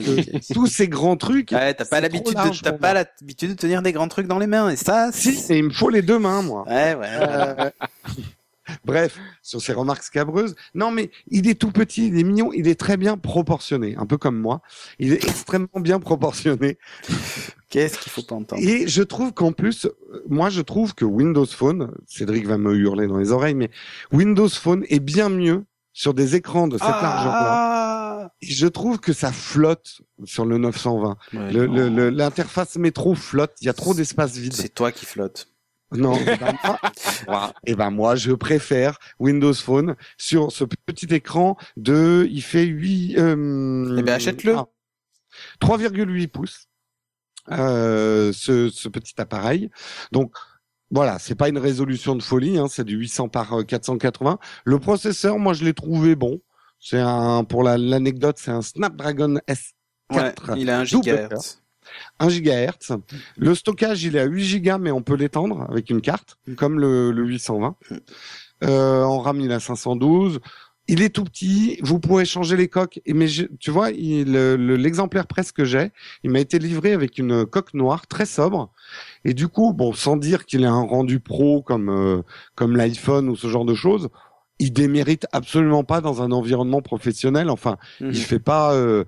[0.54, 1.52] tous ces grands trucs.
[1.52, 4.46] Ouais, t'as pas l'habitude de, t'as pas l'habitude de tenir des grands trucs dans les
[4.46, 4.70] mains.
[4.70, 6.64] Et ça, Si, et il me faut les deux mains, moi.
[6.66, 7.06] Ouais, ouais.
[7.06, 7.70] Euh,
[8.84, 10.54] Bref, sur ces remarques scabreuses.
[10.74, 14.06] Non, mais il est tout petit, il est mignon, il est très bien proportionné, un
[14.06, 14.62] peu comme moi.
[14.98, 16.78] Il est extrêmement bien proportionné.
[17.70, 18.62] Qu'est-ce qu'il faut pas entendre?
[18.62, 19.86] Et je trouve qu'en plus,
[20.28, 23.70] moi je trouve que Windows Phone, Cédric va me hurler dans les oreilles, mais
[24.12, 27.64] Windows Phone est bien mieux sur des écrans de cette largeur-là.
[28.24, 31.16] Ah Et je trouve que ça flotte sur le 920.
[31.34, 31.74] Ouais, Le- non.
[31.74, 34.52] le- le- L'interface métro flotte, il y a trop d'espace vide.
[34.54, 35.48] C'est toi qui flotte.
[35.92, 36.78] Non, eh ben, moi,
[37.26, 42.64] moi- eh ben moi je préfère Windows Phone sur ce petit écran de, il fait
[42.64, 43.16] 8.
[43.18, 44.56] Euh, Eh ben, achète-le.
[44.56, 44.66] ah,
[45.60, 46.66] 3,8 pouces.
[47.50, 49.70] Euh, ce, ce petit appareil.
[50.12, 50.34] Donc
[50.90, 54.38] voilà, c'est pas une résolution de folie, hein, c'est du 800 par euh, 480.
[54.64, 56.40] Le processeur, moi je l'ai trouvé bon.
[56.80, 59.72] C'est un, pour la- l'anecdote, c'est un Snapdragon S4.
[60.12, 61.62] Ouais, il a un gigahertz.
[62.20, 62.96] 1 GHz.
[63.36, 66.78] Le stockage, il est à 8 Go, mais on peut l'étendre avec une carte, comme
[66.78, 67.76] le, le 820.
[68.64, 70.40] Euh, en RAM, il a 512.
[70.90, 71.78] Il est tout petit.
[71.82, 72.98] Vous pourrez changer les coques.
[73.04, 75.90] Et mais je- tu vois, il- le- l'exemplaire presse que j'ai,
[76.24, 78.72] il m'a été livré avec une coque noire très sobre.
[79.26, 82.22] Et du coup, bon, sans dire qu'il a un rendu pro comme euh,
[82.54, 84.08] comme l'iPhone ou ce genre de choses,
[84.58, 87.50] il démérite absolument pas dans un environnement professionnel.
[87.50, 88.10] Enfin, Mhm.
[88.12, 88.72] il fait pas.
[88.72, 89.04] Euh,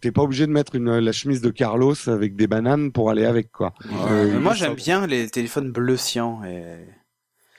[0.00, 3.24] T'es pas obligé de mettre une, la chemise de Carlos avec des bananes pour aller
[3.26, 3.74] avec quoi.
[4.08, 6.86] Euh, mais moi j'aime bien les téléphones bleu cyan et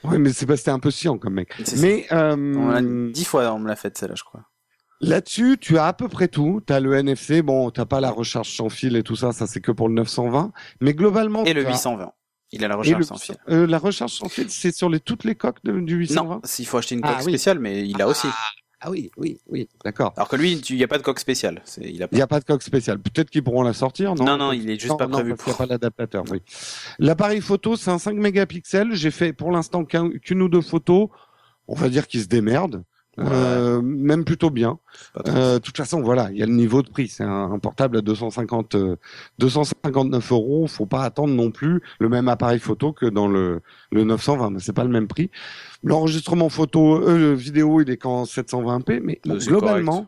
[0.04, 1.50] Ouais, mais c'est parce que c'était un peu chiant comme mec.
[1.78, 4.42] Mais euh, on l'a dix fois on me l'a fait celle-là je crois.
[5.02, 6.62] là-dessus, tu as à peu près tout.
[6.66, 9.62] T'as le NFC, bon, t'as pas la recharge sans fil et tout ça, ça c'est
[9.62, 10.52] que pour le 920.
[10.82, 12.12] Mais globalement, Et le tu as- 820.
[12.52, 13.36] Il a la recharge le- sans fil.
[13.50, 16.42] euh, la recharge sans fil, c'est sur les toutes les coques de- du 820 Non,
[16.44, 17.32] s'il faut acheter une Ah, coque oui.
[17.34, 18.28] spéciale, mais il a aussi.
[18.30, 18.50] Ah
[18.90, 20.14] oui, oui, oui, d'accord.
[20.18, 21.62] Alors que lui, il n'y a pas de coque spéciale.
[21.82, 23.00] Il a Il n'y a pas de coque spéciale.
[23.00, 24.26] Peut-être qu'ils pourront la sortir, non?
[24.26, 25.64] Non, non, il est juste Non, pas non, prévu parce qu'il n'y pour.
[25.64, 26.42] a pas l'adaptateur, oui.
[27.00, 28.94] L'appareil photo, c'est un 5 mégapixels.
[28.94, 31.08] J'ai fait pour l'instant qu'un- qu'une ou deux photos.
[31.68, 32.84] On va dire qu'il se démerde.
[33.20, 34.80] Euh, même plutôt bien.
[35.28, 37.08] Euh, de toute façon, voilà, il y a le niveau de prix.
[37.08, 38.96] C'est un, un portable à 250, euh,
[39.40, 40.68] 259 euros.
[40.68, 43.62] Faut pas attendre non plus le même appareil photo que dans le,
[43.92, 45.30] le 920, mais c'est pas le même prix.
[45.84, 50.08] L'enregistrement photo, euh, vidéo, il est qu'en 720p, mais Euh, globalement,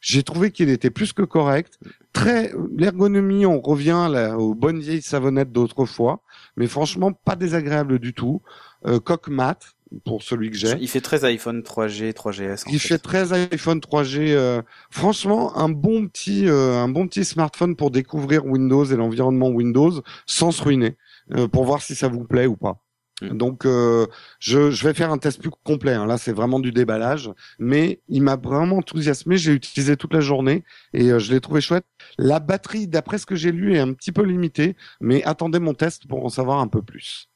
[0.00, 1.78] j'ai trouvé qu'il était plus que correct.
[2.12, 6.22] Très, l'ergonomie, on revient là, aux bonnes vieilles savonnettes d'autrefois,
[6.56, 8.42] mais franchement, pas désagréable du tout.
[8.86, 9.74] Euh, coque mat,
[10.04, 10.76] pour celui que j'ai.
[10.80, 12.64] Il fait très iPhone 3G, 3GS.
[12.66, 14.32] en Il fait 13 iPhone 3G.
[14.32, 19.48] euh, franchement, un bon petit, euh, un bon petit smartphone pour découvrir Windows et l'environnement
[19.48, 19.92] Windows
[20.26, 20.96] sans se ruiner,
[21.34, 22.80] euh, pour voir si ça vous plaît ou pas.
[23.22, 23.36] Mm.
[23.36, 24.06] Donc, euh,
[24.40, 25.92] je, je vais faire un test plus complet.
[25.92, 26.06] hein.
[26.06, 29.36] Là, c'est vraiment du déballage, mais il m'a vraiment enthousiasmé.
[29.36, 31.84] J'ai utilisé toute la journée et euh, je l'ai trouvé chouette.
[32.18, 35.74] La batterie, d'après ce que j'ai lu, est un petit peu limitée, mais attendez mon
[35.74, 37.28] test pour en savoir un peu plus.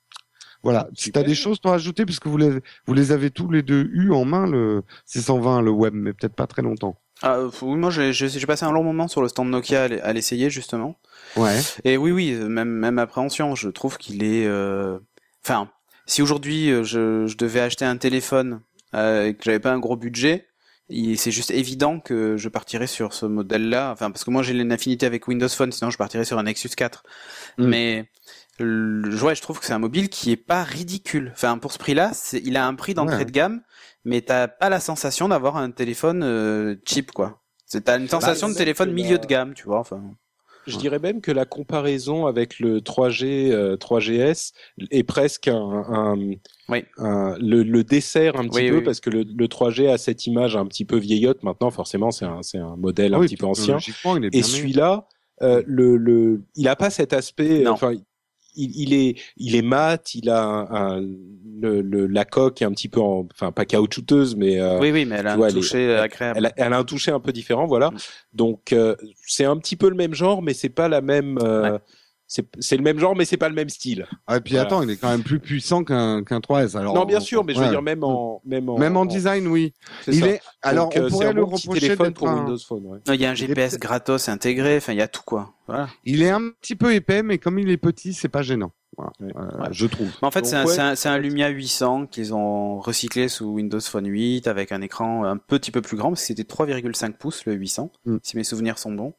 [0.62, 0.88] Voilà.
[0.94, 1.22] Si Super.
[1.22, 4.12] t'as des choses à rajouter, puisque vous les, vous les avez tous les deux eu
[4.12, 6.96] en main, le 620, le web, mais peut-être pas très longtemps.
[7.22, 8.12] Ah, oui, moi j'ai,
[8.46, 11.00] passé un long moment sur le stand Nokia à l'essayer justement.
[11.36, 11.58] Ouais.
[11.84, 13.54] Et oui, oui, euh, même même appréhension.
[13.56, 14.46] Je trouve qu'il est.
[14.46, 14.98] euh,
[15.44, 15.68] Enfin,
[16.06, 18.60] si aujourd'hui euh, je, je devais acheter un téléphone
[18.94, 20.46] euh, et que j'avais pas un gros budget,
[21.16, 23.90] c'est juste évident que je partirais sur ce modèle-là.
[23.92, 26.44] Enfin, parce que moi j'ai une affinité avec Windows Phone, sinon je partirais sur un
[26.44, 27.02] Nexus 4.
[27.58, 27.66] Mm.
[27.66, 28.10] Mais
[28.58, 31.30] le, ouais, je trouve que c'est un mobile qui est pas ridicule.
[31.34, 32.12] Enfin, pour ce prix-là,
[32.44, 33.24] il a un prix d'entrée Ouais.
[33.24, 33.62] de gamme,
[34.04, 37.42] mais t'as pas la sensation d'avoir un téléphone euh, cheap, quoi.
[37.66, 39.78] C'est, t'as une sensation de téléphone milieu la- de gamme, tu vois.
[39.80, 40.02] Enfin.
[40.66, 44.52] Je dirais même que la comparaison avec le 3G, euh, 3GS
[44.90, 46.14] est presque un, un,
[46.68, 46.84] Oui.
[46.98, 48.84] un- le, le dessert un petit Oui, peu oui, oui.
[48.84, 51.42] parce que le, le 3G a cette image un petit peu vieillotte.
[51.42, 53.78] Maintenant, forcément, c'est un, c'est un modèle un Oui, petit peu ancien.
[53.78, 55.06] technologiquement, il est Et celui-là,
[55.40, 57.66] euh, le, le, il a pas cet aspect.
[57.66, 57.92] Enfin,
[58.58, 60.14] il, il est, il est mat.
[60.14, 61.00] Il a un, un-
[61.60, 64.90] le, le, la coque est un petit peu, en, enfin pas caoutchouteuse, mais euh, Oui,
[64.92, 66.38] oui, mais elle a un vois, elle est- toucher agréable.
[66.38, 67.90] elle a, elle a un toucher un peu différent, voilà.
[67.90, 67.96] Mm.
[68.34, 68.94] Donc euh,
[69.26, 71.38] c'est un petit peu le même genre, mais c'est pas la même.
[71.42, 71.78] euh, Ouais.
[72.30, 74.06] C'est c'est le même genre, mais c'est pas le même style.
[74.26, 74.66] Ah, et puis Voilà.
[74.66, 76.76] attends, il est quand même plus puissant qu'un qu'un 3S.
[76.76, 77.70] Alors, non, bien en- sûr, mais je veux ouais.
[77.70, 79.72] dire même en même en, Même en design, oui.
[80.06, 80.26] Il ça.
[80.28, 80.40] est.
[80.60, 82.84] Alors, Donc, on euh, pourrait un le bon reprocher téléphone pour un- Windows Phone.
[82.84, 82.98] Ouais.
[83.06, 84.76] Non, il y a un est GPS gratos intégré.
[84.76, 85.54] Enfin, il y a tout quoi.
[85.66, 85.88] Voilà.
[86.04, 88.72] Il est un petit peu épais, mais comme il est petit, c'est pas gênant.
[88.98, 89.12] Voilà.
[89.20, 89.32] Ouais.
[89.36, 89.68] Euh, Ouais.
[89.70, 90.08] Je trouve.
[90.20, 93.28] Mais en fait, c'est un, ouais, c'est un, c'est un Lumia 800 qu'ils ont recyclé
[93.28, 96.42] sous Windows Phone 8 avec un écran un petit peu plus grand parce que c'était
[96.44, 98.16] 3,5 pouces le 800 Mm.
[98.22, 99.14] si mes souvenirs sont bons.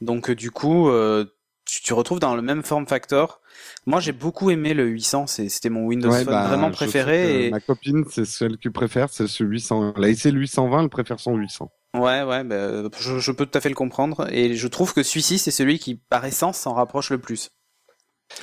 [0.00, 1.24] Donc euh, du coup, euh,
[1.68, 3.40] tu, tu retrouves dans le même form factor.
[3.86, 5.26] Moi, j'ai beaucoup aimé le 800.
[5.26, 7.46] c'est- C'était mon Windows Ouais, Phone bah, vraiment préféré.
[7.46, 7.50] Et...
[7.50, 9.92] Ma copine, c'est celle qui préfère, c'est ce 800.
[9.96, 11.70] Elle a essayé le 820, elle préfère son 800.
[11.94, 14.26] Ouais, ouais, bah, je, je peux tout à fait le comprendre.
[14.32, 17.50] Et je trouve que celui-ci, c'est celui qui, par essence, s'en rapproche le plus.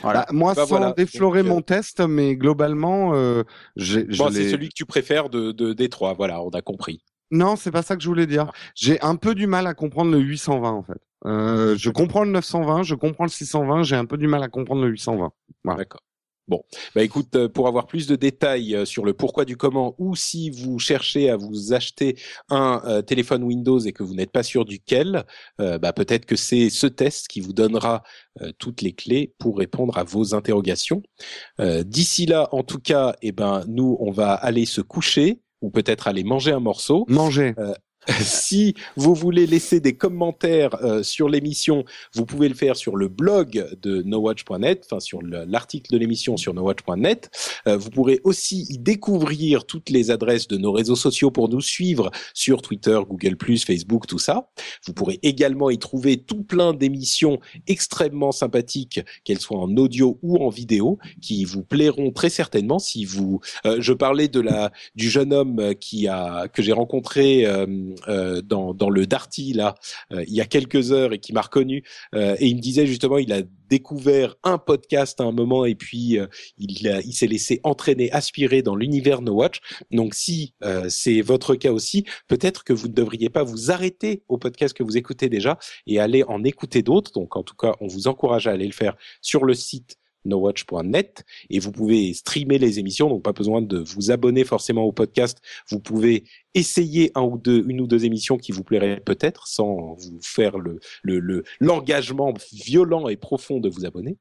[0.02, 0.22] Voilà.
[0.22, 0.94] Bah, moi, Bah, sans voilà.
[0.94, 3.44] déflorer Donc, euh, mon test, mais globalement, euh,
[3.76, 6.14] j'ai, je Bon, c'est l'ai- celui que tu préfères de, de des trois.
[6.14, 7.04] Voilà, on a compris.
[7.32, 8.52] Non, c'est pas ça que je voulais dire.
[8.76, 11.00] J'ai un peu du mal à comprendre le 820 en fait.
[11.26, 14.48] Euh, je comprends le 920, je comprends le 620, j'ai un peu du mal à
[14.48, 15.32] comprendre le 820.
[15.64, 15.78] Voilà.
[15.78, 16.02] D'accord.
[16.48, 16.62] Bon,
[16.94, 20.16] bah écoute, euh, pour avoir plus de détails euh, sur le pourquoi du comment, ou
[20.16, 22.18] si vous cherchez à vous acheter
[22.50, 25.26] un euh, téléphone Windows et que vous n'êtes pas sûr duquel,
[25.60, 28.04] euh, bah peut-être que c'est ce test qui vous donnera
[28.42, 31.02] euh, toutes les clés pour répondre à vos interrogations.
[31.60, 36.08] D'ici là, en tout cas, eh ben nous, on va aller se coucher ou peut-être
[36.08, 37.06] aller manger un morceau.
[37.08, 37.54] Manger.
[38.22, 43.08] si vous voulez laisser des commentaires euh, sur l'émission, vous pouvez le faire sur le
[43.08, 47.30] blog de nowatch.net, enfin sur le- l'article de l'émission sur nowatch.net.
[47.68, 51.62] Euh, vous pourrez aussi y découvrir toutes les adresses de nos réseaux sociaux pour nous
[51.62, 53.36] suivre sur Twitter, Google+,
[53.66, 54.50] Facebook, tout ça.
[54.86, 60.38] Vous pourrez également y trouver tout plein d'émissions extrêmement sympathiques, qu'elles soient en audio ou
[60.38, 63.40] en vidéo, qui vous plairont très certainement si vous.
[63.66, 67.66] euh, je parlais de la du jeune homme qui a que j'ai rencontré euh,
[68.44, 69.76] dans dans le Darty là
[70.12, 71.84] euh, il y a quelques heures et qui m'a reconnu
[72.14, 75.76] euh, et il me disait justement il a découvert un podcast à un moment et
[75.76, 76.28] puis euh,
[76.58, 79.60] il il s'est laissé entraîner aspirer dans l'univers No Watch.
[79.92, 84.24] Donc si euh, c'est votre cas aussi peut-être que vous ne devriez pas vous arrêter
[84.28, 87.12] au podcast que vous écoutez déjà et aller en écouter d'autres.
[87.12, 91.24] Donc en tout cas on vous encourage à aller le faire sur le site nowatch.net
[91.50, 95.40] et vous pouvez streamer les émissions donc pas besoin de vous abonner forcément au podcast
[95.70, 96.24] vous pouvez
[96.54, 100.58] essayer un ou deux une ou deux émissions qui vous plairaient peut-être sans vous faire
[100.58, 104.18] le le le- l'engagement violent et profond de vous abonner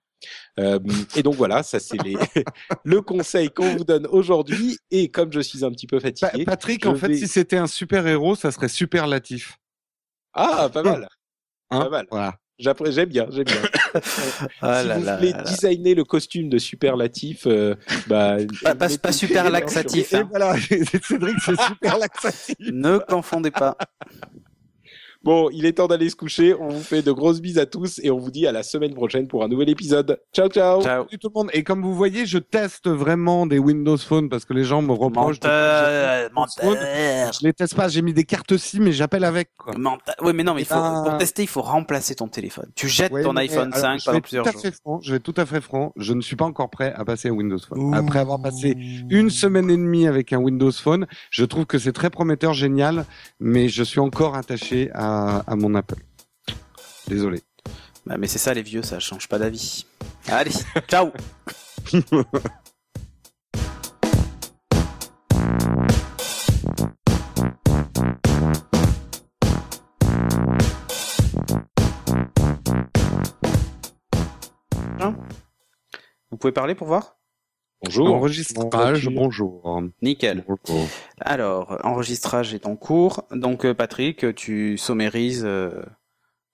[0.58, 0.78] Euh,
[1.16, 2.14] et donc voilà, ça c'est les...
[2.84, 4.78] le conseil qu'on vous donne aujourd'hui.
[4.90, 7.28] Et comme je suis un petit peu Pa- fatigué, Patrick, je en fait, vais- si
[7.28, 9.58] c'était un super héros, ça serait superlatif.
[10.32, 11.08] ah pas mal,
[11.70, 11.80] Hein?
[11.80, 12.06] Pas mal.
[12.10, 12.38] Voilà.
[12.58, 13.62] J'aime bien, j'aime bien.
[14.60, 15.42] Ah si là vous là voulez là là.
[15.44, 17.74] designer le costume de superlatif, euh,
[18.06, 20.14] bah Pas- pas- pas super laxatif.
[20.14, 20.26] hein.
[20.30, 20.54] voilà,
[21.02, 22.56] Cédric, c'est super laxatif.
[22.60, 23.76] Ne confondez pas.
[25.24, 26.54] Bon, il est temps d'aller se coucher.
[26.60, 28.92] On vous fait de grosses bises à tous et on vous dit à la semaine
[28.94, 30.20] prochaine pour un nouvel épisode.
[30.34, 30.82] Ciao, ciao.
[30.82, 31.04] Ciao.
[31.06, 31.50] Salut tout le monde.
[31.54, 34.92] Et comme vous voyez, je teste vraiment des Windows Phone parce que les gens me
[34.92, 35.40] reprochent.
[35.40, 36.68] de- Menteur, Phone.
[36.78, 37.32] menteur.
[37.32, 37.88] Je les teste pas.
[37.88, 39.48] J'ai mis des cartes SIM, mais j'appelle avec.
[39.56, 39.74] Quoi.
[39.78, 40.14] Menteur.
[40.22, 41.02] Oui, mais non, mais il faut, Ah.
[41.06, 42.66] pour tester, il faut remplacer ton téléphone.
[42.74, 44.60] Tu jettes Ouais, ton mais iPhone alors, 5 je pendant vais plusieurs tout à jours.
[44.62, 45.92] fait franc, je vais tout à fait franc.
[45.96, 47.94] Je ne suis pas encore prêt à passer à Windows Phone.
[47.94, 48.76] Après avoir passé
[49.08, 53.06] une semaine et demie avec un Windows Phone, je trouve que c'est très prometteur, génial,
[53.40, 55.13] mais je suis encore attaché à,
[55.46, 56.02] à mon Apple.
[57.06, 57.42] Désolé.
[58.06, 59.86] Bah, mais c'est ça, les vieux, ça change pas d'avis.
[60.28, 60.50] Allez,
[60.88, 61.10] ciao.
[75.00, 75.16] Hein?
[76.30, 77.16] Vous pouvez parler pour voir?
[77.84, 78.14] Bonjour.
[78.14, 79.82] Enregistrage, Bonjour.
[80.02, 80.44] Nickel.
[80.46, 80.86] Bonjour.
[81.20, 83.24] Alors, enregistrage est en cours.
[83.30, 85.82] Donc, euh, Patrick, tu sommérises euh,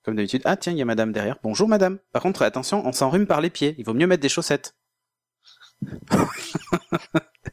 [0.05, 0.43] comme d'habitude.
[0.45, 1.37] Ah, tiens, il y a madame derrière.
[1.43, 1.99] Bonjour, madame.
[2.13, 3.75] Par contre, attention, on s'enrhume par les pieds.
[3.79, 4.75] Il vaut mieux mettre des chaussettes.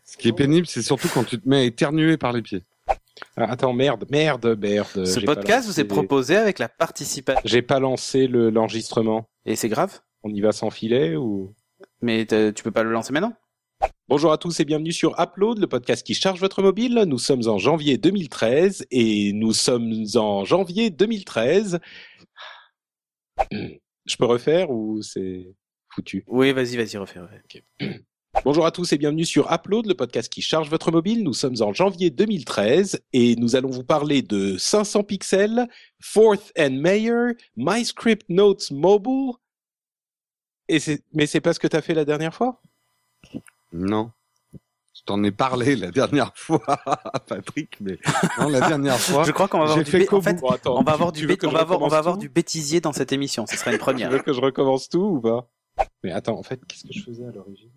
[0.04, 2.64] Ce qui est pénible, c'est surtout quand tu te mets à éternuer par les pieds.
[3.36, 5.06] Ah, attends, merde, merde, merde.
[5.06, 7.42] Ce podcast vous est proposé avec la participation.
[7.46, 9.30] J'ai pas lancé le- l'enregistrement.
[9.46, 11.54] Et c'est grave On y va sans filet ou?
[12.02, 13.34] Mais tu peux pas le lancer maintenant?
[14.10, 17.04] Bonjour à tous et bienvenue sur Upload, le podcast qui charge votre mobile.
[17.06, 21.80] Nous sommes en janvier 2013 et nous sommes en janvier 2013.
[23.52, 25.54] Je peux refaire ou c'est
[25.90, 26.24] foutu?
[26.28, 27.20] Oui, vas-y, vas-y, refais.
[27.20, 27.64] refais.
[28.46, 31.26] Bonjour à tous et bienvenue sur Upload, le podcast qui charge votre mobile.
[31.26, 35.68] Nous sommes en janvier 2013 et nous allons vous parler de 500 pixels,
[36.00, 39.34] Fourth and Mayer, MyScript Notes Mobile.
[40.70, 40.80] Et
[41.12, 42.62] mais c'est pas ce que t'as fait la dernière fois?
[43.74, 44.12] Non.
[44.96, 46.60] Je t'en ai parlé la dernière fois,
[47.28, 48.00] Patrick, mais
[48.40, 49.24] non, la dernière fois.
[49.24, 51.12] Je crois qu'on va avoir du fait en fait, Bon, attends, on va tu- avoir
[51.12, 52.30] tu du veux bé- que on je va avoir on recommence va avoir tout du
[52.30, 53.46] bêtisier dans cette émission.
[53.46, 54.10] Ce sera une Tu première.
[54.10, 55.50] veux que je recommence tout ou pas?
[56.04, 57.70] Mais attends, en fait, qu'est-ce que je faisais à l'origine?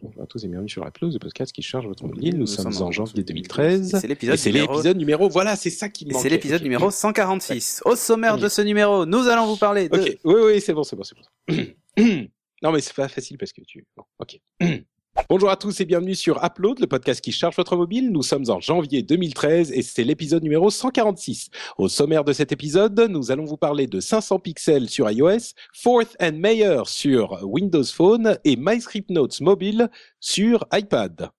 [0.00, 2.36] Bonjour à tous et bienvenue sur Upload, le podcast qui charge votre mobile.
[2.38, 3.98] Nous, sommes, en janvier 2013.
[4.00, 5.28] C'est l'épisode c'est numéro l'épisode numéro.
[5.28, 7.82] Voilà, c'est ça qui me c'est l'épisode numéro 146.
[7.84, 9.96] Au sommaire de ce numéro, nous allons vous parler de...
[10.00, 11.54] Ok, oui, oui, c'est bon, c'est bon, c'est bon.
[12.62, 13.86] non, mais c'est pas facile parce que tu.
[13.96, 14.40] Bon, ok.
[15.28, 18.10] Bonjour à tous et bienvenue sur Upload, le podcast qui charge votre mobile.
[18.10, 21.50] Nous sommes en janvier 2013 et c'est l'épisode numéro 146.
[21.76, 26.16] Au sommaire de cet épisode, nous allons vous parler de 500 pixels sur iOS, Fourth
[26.18, 31.30] and Mayer sur Windows Phone et MyScript Notes mobile sur iPad.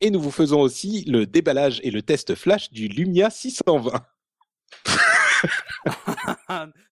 [0.00, 3.92] Et nous vous faisons aussi le déballage et le test flash du Lumia 620.